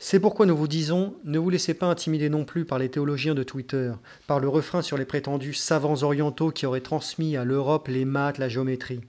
C'est 0.01 0.19
pourquoi 0.19 0.45
nous 0.45 0.57
vous 0.57 0.67
disons, 0.67 1.15
ne 1.25 1.39
vous 1.39 1.51
laissez 1.51 1.75
pas 1.75 1.87
intimider 1.87 2.31
non 2.31 2.45
plus 2.45 2.65
par 2.65 2.81
les 2.81 2.89
théologiens 2.89 3.37
de 3.37 3.45
Twitter, 3.45 3.93
par 4.27 4.41
le 4.41 4.49
refrain 4.49 4.83
sur 4.83 4.99
les 4.99 5.05
prétendus 5.05 5.55
savants 5.55 6.03
orientaux 6.03 6.51
qui 6.51 6.67
auraient 6.67 6.81
transmis 6.81 7.37
à 7.37 7.45
l'Europe 7.45 7.87
les 7.87 8.05
maths, 8.05 8.39
la 8.39 8.49
géométrie. 8.49 9.03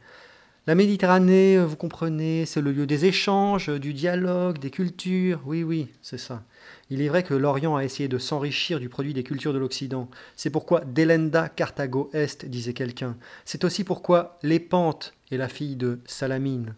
La 0.68 0.76
Méditerranée, 0.76 1.58
vous 1.58 1.76
comprenez, 1.76 2.46
c'est 2.46 2.62
le 2.62 2.72
lieu 2.72 2.86
des 2.86 3.06
échanges, 3.06 3.68
du 3.68 3.94
dialogue, 3.94 4.60
des 4.60 4.70
cultures. 4.70 5.42
Oui, 5.48 5.64
oui, 5.64 5.88
c'est 6.04 6.20
ça. 6.20 6.44
Il 6.92 7.02
est 7.02 7.08
vrai 7.08 7.24
que 7.24 7.34
l'Orient 7.34 7.78
a 7.78 7.86
essayé 7.86 8.10
de 8.10 8.18
s'enrichir 8.18 8.82
du 8.82 8.90
produit 8.90 9.14
des 9.14 9.24
cultures 9.24 9.54
de 9.54 9.58
l'Occident. 9.58 10.10
C'est 10.36 10.50
pourquoi 10.50 10.82
Delenda 10.82 11.48
Carthago 11.48 12.10
Est, 12.12 12.46
disait 12.46 12.74
quelqu'un. 12.74 13.16
C'est 13.46 13.64
aussi 13.64 13.86
pourquoi 13.86 14.38
Lépante 14.44 15.14
est 15.32 15.38
la 15.38 15.48
fille 15.48 15.78
de 15.78 16.00
Salamine. 16.06 16.76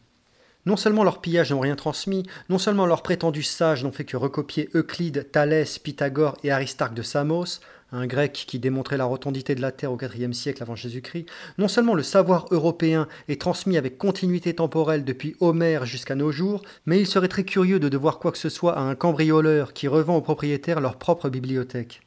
Non 0.67 0.77
seulement 0.77 1.03
leurs 1.03 1.19
pillages 1.19 1.51
n'ont 1.51 1.59
rien 1.59 1.75
transmis, 1.75 2.27
non 2.47 2.59
seulement 2.59 2.85
leurs 2.85 3.01
prétendus 3.01 3.41
sages 3.41 3.83
n'ont 3.83 3.91
fait 3.91 4.05
que 4.05 4.15
recopier 4.15 4.69
Euclide, 4.75 5.31
Thalès, 5.31 5.79
Pythagore 5.79 6.37
et 6.43 6.51
Aristarque 6.51 6.93
de 6.93 7.01
Samos, 7.01 7.59
un 7.93 8.07
grec 8.07 8.45
qui 8.47 8.59
démontrait 8.59 8.97
la 8.97 9.05
rotondité 9.05 9.53
de 9.53 9.61
la 9.61 9.71
Terre 9.71 9.93
au 9.93 9.97
IVe 9.97 10.33
siècle 10.33 10.63
avant 10.63 10.75
Jésus-Christ, 10.75 11.27
non 11.59 11.67
seulement 11.67 11.93
le 11.93 12.01
savoir 12.01 12.47
européen 12.49 13.07
est 13.27 13.39
transmis 13.39 13.77
avec 13.77 13.99
continuité 13.99 14.55
temporelle 14.55 15.05
depuis 15.05 15.35
Homère 15.39 15.85
jusqu'à 15.85 16.15
nos 16.15 16.31
jours, 16.31 16.63
mais 16.87 16.99
il 16.99 17.05
serait 17.05 17.27
très 17.27 17.43
curieux 17.43 17.79
de 17.79 17.89
devoir 17.89 18.17
quoi 18.17 18.31
que 18.31 18.37
ce 18.39 18.49
soit 18.49 18.77
à 18.77 18.81
un 18.81 18.95
cambrioleur 18.95 19.73
qui 19.73 19.87
revend 19.87 20.17
aux 20.17 20.21
propriétaires 20.21 20.81
leur 20.81 20.97
propre 20.97 21.29
bibliothèque. 21.29 22.01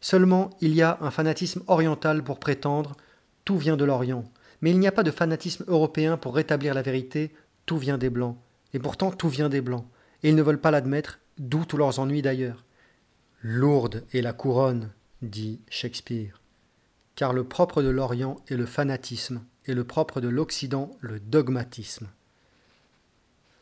Seulement, 0.00 0.50
il 0.62 0.74
y 0.74 0.80
a 0.80 0.96
un 1.02 1.10
fanatisme 1.10 1.62
oriental 1.66 2.24
pour 2.24 2.38
prétendre 2.38 2.96
tout 3.44 3.58
vient 3.58 3.76
de 3.76 3.84
l'Orient, 3.84 4.24
mais 4.62 4.70
il 4.70 4.78
n'y 4.78 4.86
a 4.86 4.92
pas 4.92 5.02
de 5.02 5.10
fanatisme 5.10 5.64
européen 5.68 6.16
pour 6.16 6.34
rétablir 6.34 6.72
la 6.72 6.82
vérité 6.82 7.32
tout 7.66 7.76
vient 7.76 7.98
des 7.98 8.10
Blancs, 8.10 8.36
et 8.72 8.78
pourtant 8.78 9.10
tout 9.10 9.28
vient 9.28 9.50
des 9.50 9.60
Blancs, 9.60 9.84
et 10.22 10.30
ils 10.30 10.34
ne 10.34 10.42
veulent 10.42 10.60
pas 10.60 10.70
l'admettre, 10.70 11.20
d'où 11.38 11.66
tous 11.66 11.76
leurs 11.76 11.98
ennuis 11.98 12.22
d'ailleurs. 12.22 12.64
Lourde 13.42 14.04
est 14.12 14.22
la 14.22 14.32
couronne 14.32 14.90
dit 15.22 15.60
Shakespeare. 15.68 16.40
Car 17.16 17.32
le 17.32 17.44
propre 17.44 17.82
de 17.82 17.88
l'Orient 17.88 18.36
est 18.48 18.56
le 18.56 18.66
fanatisme, 18.66 19.42
et 19.66 19.74
le 19.74 19.84
propre 19.84 20.20
de 20.20 20.28
l'Occident 20.28 20.90
le 21.00 21.20
dogmatisme. 21.20 22.08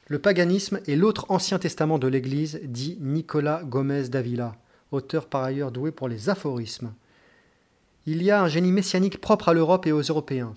Le 0.06 0.18
paganisme 0.18 0.80
est 0.86 0.96
l'autre 0.96 1.26
ancien 1.28 1.58
testament 1.58 1.98
de 1.98 2.08
l'Église, 2.08 2.60
dit 2.64 2.96
Nicolas 3.00 3.62
Gomez 3.64 4.08
d'Avila, 4.08 4.56
auteur 4.90 5.26
par 5.26 5.42
ailleurs 5.44 5.72
doué 5.72 5.92
pour 5.92 6.08
les 6.08 6.30
aphorismes. 6.30 6.94
Il 8.06 8.22
y 8.22 8.30
a 8.30 8.42
un 8.42 8.48
génie 8.48 8.72
messianique 8.72 9.20
propre 9.20 9.50
à 9.50 9.54
l'Europe 9.54 9.86
et 9.86 9.92
aux 9.92 10.00
Européens. 10.00 10.54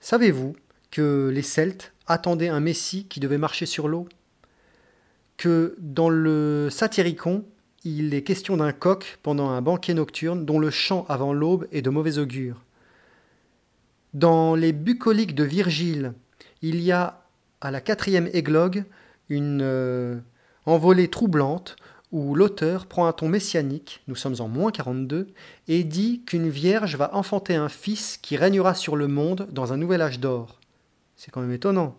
Savez-vous 0.00 0.56
que 0.90 1.30
les 1.32 1.42
Celtes 1.42 1.92
attendaient 2.08 2.48
un 2.48 2.58
Messie 2.58 3.06
qui 3.06 3.20
devait 3.20 3.38
marcher 3.38 3.66
sur 3.66 3.86
l'eau? 3.86 4.08
Que 5.36 5.76
dans 5.78 6.08
le 6.08 6.68
Satyricon, 6.68 7.44
il 7.84 8.14
est 8.14 8.22
question 8.22 8.56
d'un 8.56 8.72
coq 8.72 9.18
pendant 9.22 9.50
un 9.50 9.60
banquet 9.60 9.94
nocturne 9.94 10.44
dont 10.44 10.58
le 10.58 10.70
chant 10.70 11.04
avant 11.08 11.32
l'aube 11.32 11.66
est 11.72 11.82
de 11.82 11.90
mauvais 11.90 12.18
augure. 12.18 12.62
Dans 14.14 14.54
les 14.54 14.72
bucoliques 14.72 15.34
de 15.34 15.44
Virgile, 15.44 16.12
il 16.60 16.80
y 16.80 16.92
a 16.92 17.22
à 17.60 17.70
la 17.70 17.80
quatrième 17.80 18.28
églogue 18.32 18.84
une 19.28 19.62
euh, 19.62 20.18
envolée 20.66 21.08
troublante, 21.08 21.76
où 22.12 22.34
l'auteur 22.34 22.86
prend 22.86 23.06
un 23.06 23.12
ton 23.12 23.28
messianique, 23.28 24.02
nous 24.06 24.14
sommes 24.14 24.36
en 24.40 24.48
moins 24.48 24.70
42, 24.70 25.28
et 25.66 25.82
dit 25.82 26.22
qu'une 26.26 26.50
vierge 26.50 26.96
va 26.96 27.14
enfanter 27.14 27.54
un 27.54 27.70
fils 27.70 28.18
qui 28.20 28.36
régnera 28.36 28.74
sur 28.74 28.96
le 28.96 29.08
monde 29.08 29.48
dans 29.50 29.72
un 29.72 29.78
nouvel 29.78 30.02
âge 30.02 30.20
d'or. 30.20 30.60
C'est 31.16 31.30
quand 31.30 31.40
même 31.40 31.52
étonnant. 31.52 31.96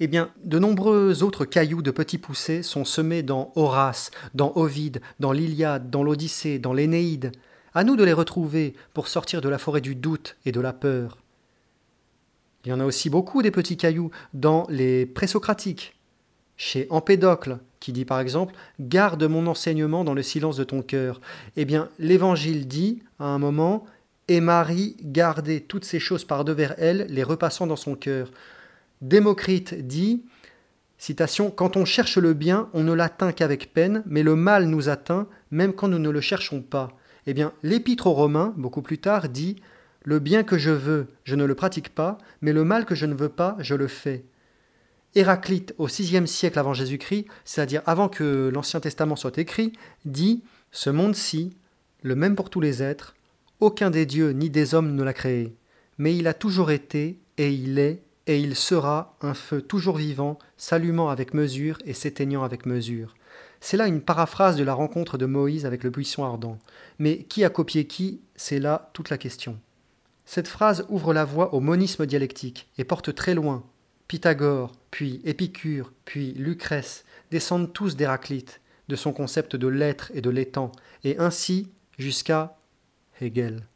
Eh 0.00 0.06
bien, 0.06 0.30
de 0.44 0.58
nombreux 0.58 1.22
autres 1.22 1.44
cailloux 1.44 1.82
de 1.82 1.90
petits 1.90 2.18
poussés 2.18 2.62
sont 2.62 2.84
semés 2.84 3.22
dans 3.22 3.52
Horace, 3.56 4.10
dans 4.34 4.52
Ovide, 4.54 5.00
dans 5.18 5.32
l'Iliade, 5.32 5.90
dans 5.90 6.02
l'Odyssée, 6.02 6.58
dans 6.58 6.72
l'Énéide. 6.72 7.32
À 7.74 7.84
nous 7.84 7.96
de 7.96 8.04
les 8.04 8.12
retrouver 8.12 8.74
pour 8.94 9.08
sortir 9.08 9.40
de 9.40 9.48
la 9.48 9.58
forêt 9.58 9.80
du 9.80 9.94
doute 9.94 10.36
et 10.46 10.52
de 10.52 10.60
la 10.60 10.72
peur. 10.72 11.18
Il 12.64 12.70
y 12.70 12.72
en 12.72 12.80
a 12.80 12.84
aussi 12.84 13.10
beaucoup 13.10 13.42
des 13.42 13.50
petits 13.50 13.76
cailloux 13.76 14.10
dans 14.34 14.66
les 14.68 15.06
présocratiques. 15.06 15.94
Chez 16.56 16.86
Empédocle, 16.90 17.58
qui 17.78 17.92
dit 17.92 18.04
par 18.04 18.18
exemple 18.20 18.54
Garde 18.80 19.22
mon 19.24 19.46
enseignement 19.46 20.04
dans 20.04 20.14
le 20.14 20.22
silence 20.22 20.56
de 20.56 20.64
ton 20.64 20.82
cœur. 20.82 21.20
Eh 21.56 21.64
bien, 21.64 21.88
l'Évangile 21.98 22.66
dit, 22.66 23.02
à 23.18 23.26
un 23.26 23.38
moment, 23.38 23.86
Et 24.26 24.40
Marie 24.40 24.96
gardait 25.02 25.60
toutes 25.60 25.84
ces 25.84 26.00
choses 26.00 26.24
par 26.24 26.44
devers 26.44 26.74
elle, 26.78 27.06
les 27.08 27.22
repassant 27.22 27.66
dans 27.66 27.76
son 27.76 27.94
cœur. 27.94 28.30
Démocrite 29.00 29.86
dit, 29.86 30.24
citation, 30.98 31.50
Quand 31.50 31.76
on 31.76 31.84
cherche 31.84 32.18
le 32.18 32.34
bien, 32.34 32.68
on 32.72 32.82
ne 32.82 32.92
l'atteint 32.92 33.32
qu'avec 33.32 33.72
peine, 33.72 34.02
mais 34.06 34.22
le 34.22 34.34
mal 34.34 34.66
nous 34.66 34.88
atteint, 34.88 35.28
même 35.50 35.72
quand 35.72 35.88
nous 35.88 35.98
ne 35.98 36.10
le 36.10 36.20
cherchons 36.20 36.62
pas. 36.62 36.88
Eh 37.26 37.34
bien, 37.34 37.52
l'Épître 37.62 38.06
aux 38.06 38.12
Romains, 38.12 38.54
beaucoup 38.56 38.82
plus 38.82 38.98
tard, 38.98 39.28
dit, 39.28 39.56
Le 40.02 40.18
bien 40.18 40.42
que 40.42 40.58
je 40.58 40.70
veux, 40.70 41.08
je 41.24 41.36
ne 41.36 41.44
le 41.44 41.54
pratique 41.54 41.94
pas, 41.94 42.18
mais 42.40 42.52
le 42.52 42.64
mal 42.64 42.84
que 42.84 42.94
je 42.94 43.06
ne 43.06 43.14
veux 43.14 43.28
pas, 43.28 43.56
je 43.60 43.74
le 43.74 43.86
fais. 43.86 44.24
Héraclite, 45.14 45.74
au 45.78 45.86
VIe 45.86 46.26
siècle 46.26 46.58
avant 46.58 46.74
Jésus-Christ, 46.74 47.26
c'est-à-dire 47.44 47.82
avant 47.86 48.08
que 48.08 48.50
l'Ancien 48.52 48.80
Testament 48.80 49.16
soit 49.16 49.38
écrit, 49.38 49.72
dit 50.04 50.42
Ce 50.70 50.90
monde-ci, 50.90 51.56
le 52.02 52.14
même 52.14 52.36
pour 52.36 52.50
tous 52.50 52.60
les 52.60 52.82
êtres, 52.82 53.14
aucun 53.60 53.90
des 53.90 54.06
dieux 54.06 54.30
ni 54.30 54.50
des 54.50 54.74
hommes 54.74 54.94
ne 54.94 55.02
l'a 55.02 55.12
créé, 55.12 55.56
mais 55.96 56.16
il 56.16 56.26
a 56.26 56.34
toujours 56.34 56.70
été, 56.70 57.18
et 57.38 57.52
il 57.52 57.78
est, 57.78 58.02
et 58.28 58.38
il 58.38 58.54
sera 58.54 59.16
un 59.22 59.34
feu 59.34 59.62
toujours 59.62 59.96
vivant, 59.96 60.38
s'allumant 60.58 61.08
avec 61.08 61.32
mesure 61.32 61.78
et 61.86 61.94
s'éteignant 61.94 62.44
avec 62.44 62.66
mesure. 62.66 63.14
C'est 63.60 63.78
là 63.78 63.88
une 63.88 64.02
paraphrase 64.02 64.56
de 64.56 64.62
la 64.62 64.74
rencontre 64.74 65.18
de 65.18 65.26
Moïse 65.26 65.66
avec 65.66 65.82
le 65.82 65.90
buisson 65.90 66.24
ardent. 66.24 66.58
Mais 66.98 67.24
qui 67.24 67.42
a 67.42 67.50
copié 67.50 67.86
qui? 67.86 68.20
C'est 68.36 68.60
là 68.60 68.90
toute 68.92 69.10
la 69.10 69.18
question. 69.18 69.58
Cette 70.26 70.46
phrase 70.46 70.84
ouvre 70.90 71.14
la 71.14 71.24
voie 71.24 71.54
au 71.54 71.60
monisme 71.60 72.04
dialectique 72.04 72.68
et 72.76 72.84
porte 72.84 73.14
très 73.14 73.34
loin. 73.34 73.64
Pythagore, 74.08 74.72
puis 74.90 75.22
Épicure, 75.24 75.92
puis 76.04 76.32
Lucrèce 76.34 77.04
descendent 77.30 77.72
tous 77.72 77.96
d'Héraclite, 77.96 78.60
de 78.88 78.96
son 78.96 79.12
concept 79.12 79.56
de 79.56 79.68
l'être 79.68 80.10
et 80.14 80.20
de 80.20 80.30
l'étang, 80.30 80.70
et 81.02 81.18
ainsi 81.18 81.70
jusqu'à 81.98 82.58
Hegel. 83.20 83.66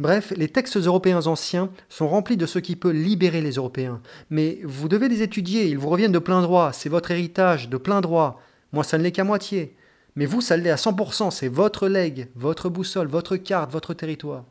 Bref, 0.00 0.32
les 0.34 0.48
textes 0.48 0.78
européens 0.78 1.26
anciens 1.26 1.68
sont 1.90 2.08
remplis 2.08 2.38
de 2.38 2.46
ce 2.46 2.58
qui 2.58 2.74
peut 2.74 2.90
libérer 2.90 3.42
les 3.42 3.56
Européens. 3.56 4.00
Mais 4.30 4.58
vous 4.64 4.88
devez 4.88 5.10
les 5.10 5.20
étudier, 5.20 5.66
ils 5.66 5.76
vous 5.76 5.90
reviennent 5.90 6.10
de 6.10 6.18
plein 6.18 6.40
droit, 6.40 6.72
c'est 6.72 6.88
votre 6.88 7.10
héritage, 7.10 7.68
de 7.68 7.76
plein 7.76 8.00
droit. 8.00 8.40
Moi, 8.72 8.82
ça 8.82 8.96
ne 8.96 9.02
l'est 9.02 9.12
qu'à 9.12 9.24
moitié. 9.24 9.76
Mais 10.16 10.24
vous, 10.24 10.40
ça 10.40 10.56
l'est 10.56 10.70
à 10.70 10.76
100%, 10.76 11.30
c'est 11.30 11.48
votre 11.48 11.86
legs, 11.86 12.28
votre 12.34 12.70
boussole, 12.70 13.08
votre 13.08 13.36
carte, 13.36 13.70
votre 13.70 13.92
territoire. 13.92 14.44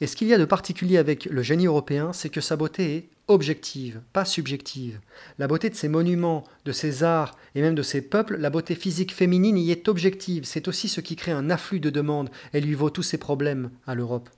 Et 0.00 0.06
ce 0.06 0.16
qu'il 0.16 0.28
y 0.28 0.32
a 0.32 0.38
de 0.38 0.46
particulier 0.46 0.96
avec 0.96 1.26
le 1.26 1.42
génie 1.42 1.66
européen, 1.66 2.14
c'est 2.14 2.30
que 2.30 2.40
sa 2.40 2.56
beauté 2.56 2.96
est 2.96 3.08
objective, 3.28 4.00
pas 4.12 4.24
subjective. 4.24 5.00
La 5.38 5.48
beauté 5.48 5.68
de 5.70 5.74
ses 5.74 5.88
monuments, 5.88 6.44
de 6.64 6.72
ses 6.72 7.02
arts 7.02 7.36
et 7.54 7.60
même 7.60 7.74
de 7.74 7.82
ses 7.82 8.02
peuples, 8.02 8.36
la 8.36 8.50
beauté 8.50 8.74
physique 8.74 9.14
féminine 9.14 9.58
y 9.58 9.70
est 9.70 9.88
objective. 9.88 10.44
C'est 10.44 10.68
aussi 10.68 10.88
ce 10.88 11.00
qui 11.00 11.16
crée 11.16 11.32
un 11.32 11.50
afflux 11.50 11.80
de 11.80 11.90
demandes 11.90 12.30
et 12.52 12.60
lui 12.60 12.74
vaut 12.74 12.90
tous 12.90 13.02
ses 13.02 13.18
problèmes 13.18 13.70
à 13.86 13.94
l'Europe. 13.94 14.30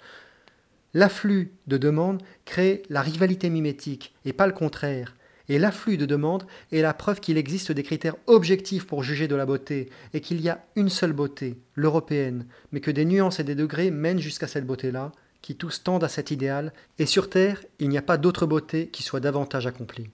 L'afflux 0.95 1.53
de 1.67 1.77
demandes 1.77 2.23
crée 2.47 2.83
la 2.89 3.03
rivalité 3.03 3.51
mimétique 3.51 4.15
et 4.25 4.33
pas 4.33 4.47
le 4.47 4.55
contraire. 4.55 5.15
Et 5.51 5.59
l'afflux 5.59 5.97
de 5.97 6.07
demandes 6.07 6.47
est 6.73 6.83
la 6.83 6.95
preuve 6.95 7.21
qu'il 7.21 7.39
existe 7.39 7.73
des 7.73 7.83
critères 7.83 8.17
objectifs 8.27 8.87
pour 8.87 9.03
juger 9.03 9.29
de 9.29 9.35
la 9.35 9.47
beauté 9.47 9.91
et 10.13 10.21
qu'il 10.21 10.41
y 10.41 10.49
a 10.49 10.65
une 10.77 10.91
seule 10.91 11.13
beauté, 11.13 11.59
l'européenne, 11.75 12.47
mais 12.73 12.81
que 12.81 12.91
des 12.91 13.07
nuances 13.07 13.41
et 13.41 13.45
des 13.45 13.55
degrés 13.55 13.91
mènent 13.91 14.19
jusqu'à 14.19 14.47
cette 14.47 14.67
beauté-là 14.67 15.13
qui 15.43 15.57
tous 15.57 15.83
tendent 15.83 16.05
à 16.05 16.09
cet 16.09 16.31
idéal, 16.31 16.73
et 16.99 17.07
sur 17.07 17.31
Terre, 17.31 17.63
il 17.79 17.89
n'y 17.89 17.99
a 17.99 18.03
pas 18.03 18.19
d'autre 18.19 18.47
beauté 18.47 18.89
qui 18.89 19.03
soit 19.03 19.21
davantage 19.21 19.67
accomplie. 19.67 20.11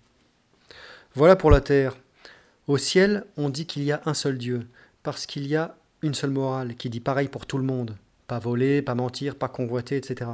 Voilà 1.14 1.36
pour 1.36 1.50
la 1.50 1.60
Terre. 1.60 1.96
Au 2.66 2.78
ciel, 2.78 3.24
on 3.36 3.48
dit 3.48 3.66
qu'il 3.66 3.84
y 3.84 3.92
a 3.92 4.02
un 4.06 4.14
seul 4.14 4.38
Dieu, 4.38 4.66
parce 5.02 5.26
qu'il 5.26 5.46
y 5.46 5.56
a 5.56 5.76
une 6.02 6.14
seule 6.14 6.30
morale 6.30 6.76
qui 6.76 6.90
dit 6.90 7.00
pareil 7.00 7.28
pour 7.28 7.46
tout 7.46 7.58
le 7.58 7.64
monde. 7.64 7.96
Pas 8.26 8.38
voler, 8.38 8.82
pas 8.82 8.94
mentir, 8.94 9.36
pas 9.36 9.48
convoiter, 9.48 9.96
etc. 9.96 10.30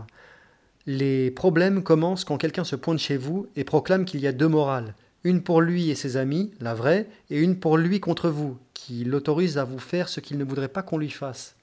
Les 0.86 1.30
problèmes 1.30 1.82
commencent 1.82 2.24
quand 2.24 2.38
quelqu'un 2.38 2.64
se 2.64 2.76
pointe 2.76 2.98
chez 2.98 3.16
vous 3.16 3.48
et 3.56 3.64
proclame 3.64 4.04
qu'il 4.04 4.20
y 4.20 4.26
a 4.26 4.32
deux 4.32 4.48
morales, 4.48 4.94
une 5.24 5.42
pour 5.42 5.60
lui 5.60 5.90
et 5.90 5.94
ses 5.94 6.16
amis, 6.16 6.52
la 6.60 6.74
vraie, 6.74 7.08
et 7.28 7.38
une 7.38 7.58
pour 7.58 7.76
lui 7.76 8.00
contre 8.00 8.30
vous, 8.30 8.56
qui 8.74 9.04
l'autorise 9.04 9.58
à 9.58 9.64
vous 9.64 9.78
faire 9.78 10.08
ce 10.08 10.20
qu'il 10.20 10.38
ne 10.38 10.44
voudrait 10.44 10.68
pas 10.68 10.82
qu'on 10.82 10.98
lui 10.98 11.10
fasse. 11.10 11.56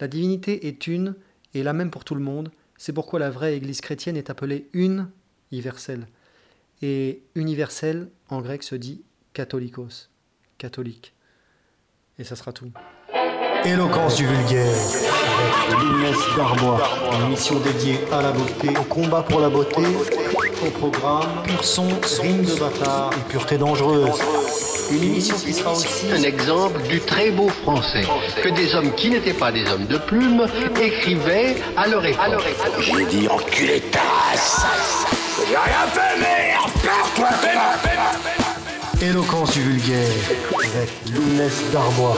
La 0.00 0.08
divinité 0.08 0.68
est 0.68 0.86
une, 0.86 1.14
et 1.56 1.62
la 1.62 1.72
même 1.72 1.90
pour 1.90 2.04
tout 2.04 2.14
le 2.14 2.20
monde. 2.20 2.50
C'est 2.76 2.92
pourquoi 2.92 3.18
la 3.18 3.30
vraie 3.30 3.56
Église 3.56 3.80
chrétienne 3.80 4.16
est 4.16 4.28
appelée 4.28 4.68
une 4.74 5.08
universelle. 5.50 6.06
Et 6.82 7.22
universelle, 7.34 8.10
en 8.28 8.42
grec, 8.42 8.62
se 8.62 8.74
dit 8.74 9.02
catholicos, 9.32 10.10
catholique. 10.58 11.14
Et 12.18 12.24
ça 12.24 12.36
sera 12.36 12.52
tout. 12.52 12.70
Éloquence 13.64 14.16
du 14.16 14.26
vulgaire, 14.26 14.76
avec 15.72 15.82
Inès 15.82 16.16
Darbois, 16.36 16.80
une 17.14 17.26
émission 17.28 17.58
dédiée 17.60 17.98
à 18.12 18.22
la 18.22 18.32
beauté, 18.32 18.68
au 18.78 18.84
combat 18.84 19.22
pour 19.22 19.40
la 19.40 19.48
beauté, 19.48 19.82
au 20.64 20.70
programme, 20.70 21.42
pur 21.44 21.64
son, 21.64 21.88
rime 22.20 22.44
de 22.44 22.58
bâtard 22.60 23.10
et 23.14 23.30
pureté 23.30 23.56
dangereuse. 23.56 24.45
Une 24.90 25.02
émission 25.02 25.36
qui 25.36 25.52
sera 25.52 25.72
aussi 25.72 26.06
Un 26.12 26.22
exemple 26.22 26.80
du 26.82 27.00
très 27.00 27.30
beau 27.30 27.48
français 27.48 28.04
que 28.42 28.48
des 28.48 28.74
hommes 28.74 28.94
qui 28.94 29.10
n'étaient 29.10 29.32
pas 29.32 29.50
des 29.50 29.66
hommes 29.68 29.86
de 29.86 29.98
plume 29.98 30.46
écrivaient 30.80 31.56
à 31.76 31.88
leur 31.88 32.04
époque. 32.04 32.44
J'ai 32.80 33.04
dit 33.06 33.28
enculé 33.28 33.80
ta. 33.90 34.00
J'ai 35.48 35.56
rien 35.56 35.86
fait, 35.92 36.20
merde 36.20 36.70
Perds-toi, 36.82 37.28
fais 37.32 39.06
Éloquence 39.06 39.52
du 39.52 39.60
vulgaire, 39.60 40.08
avec 40.58 40.88
Inès 41.06 41.70
Darbois. 41.72 42.16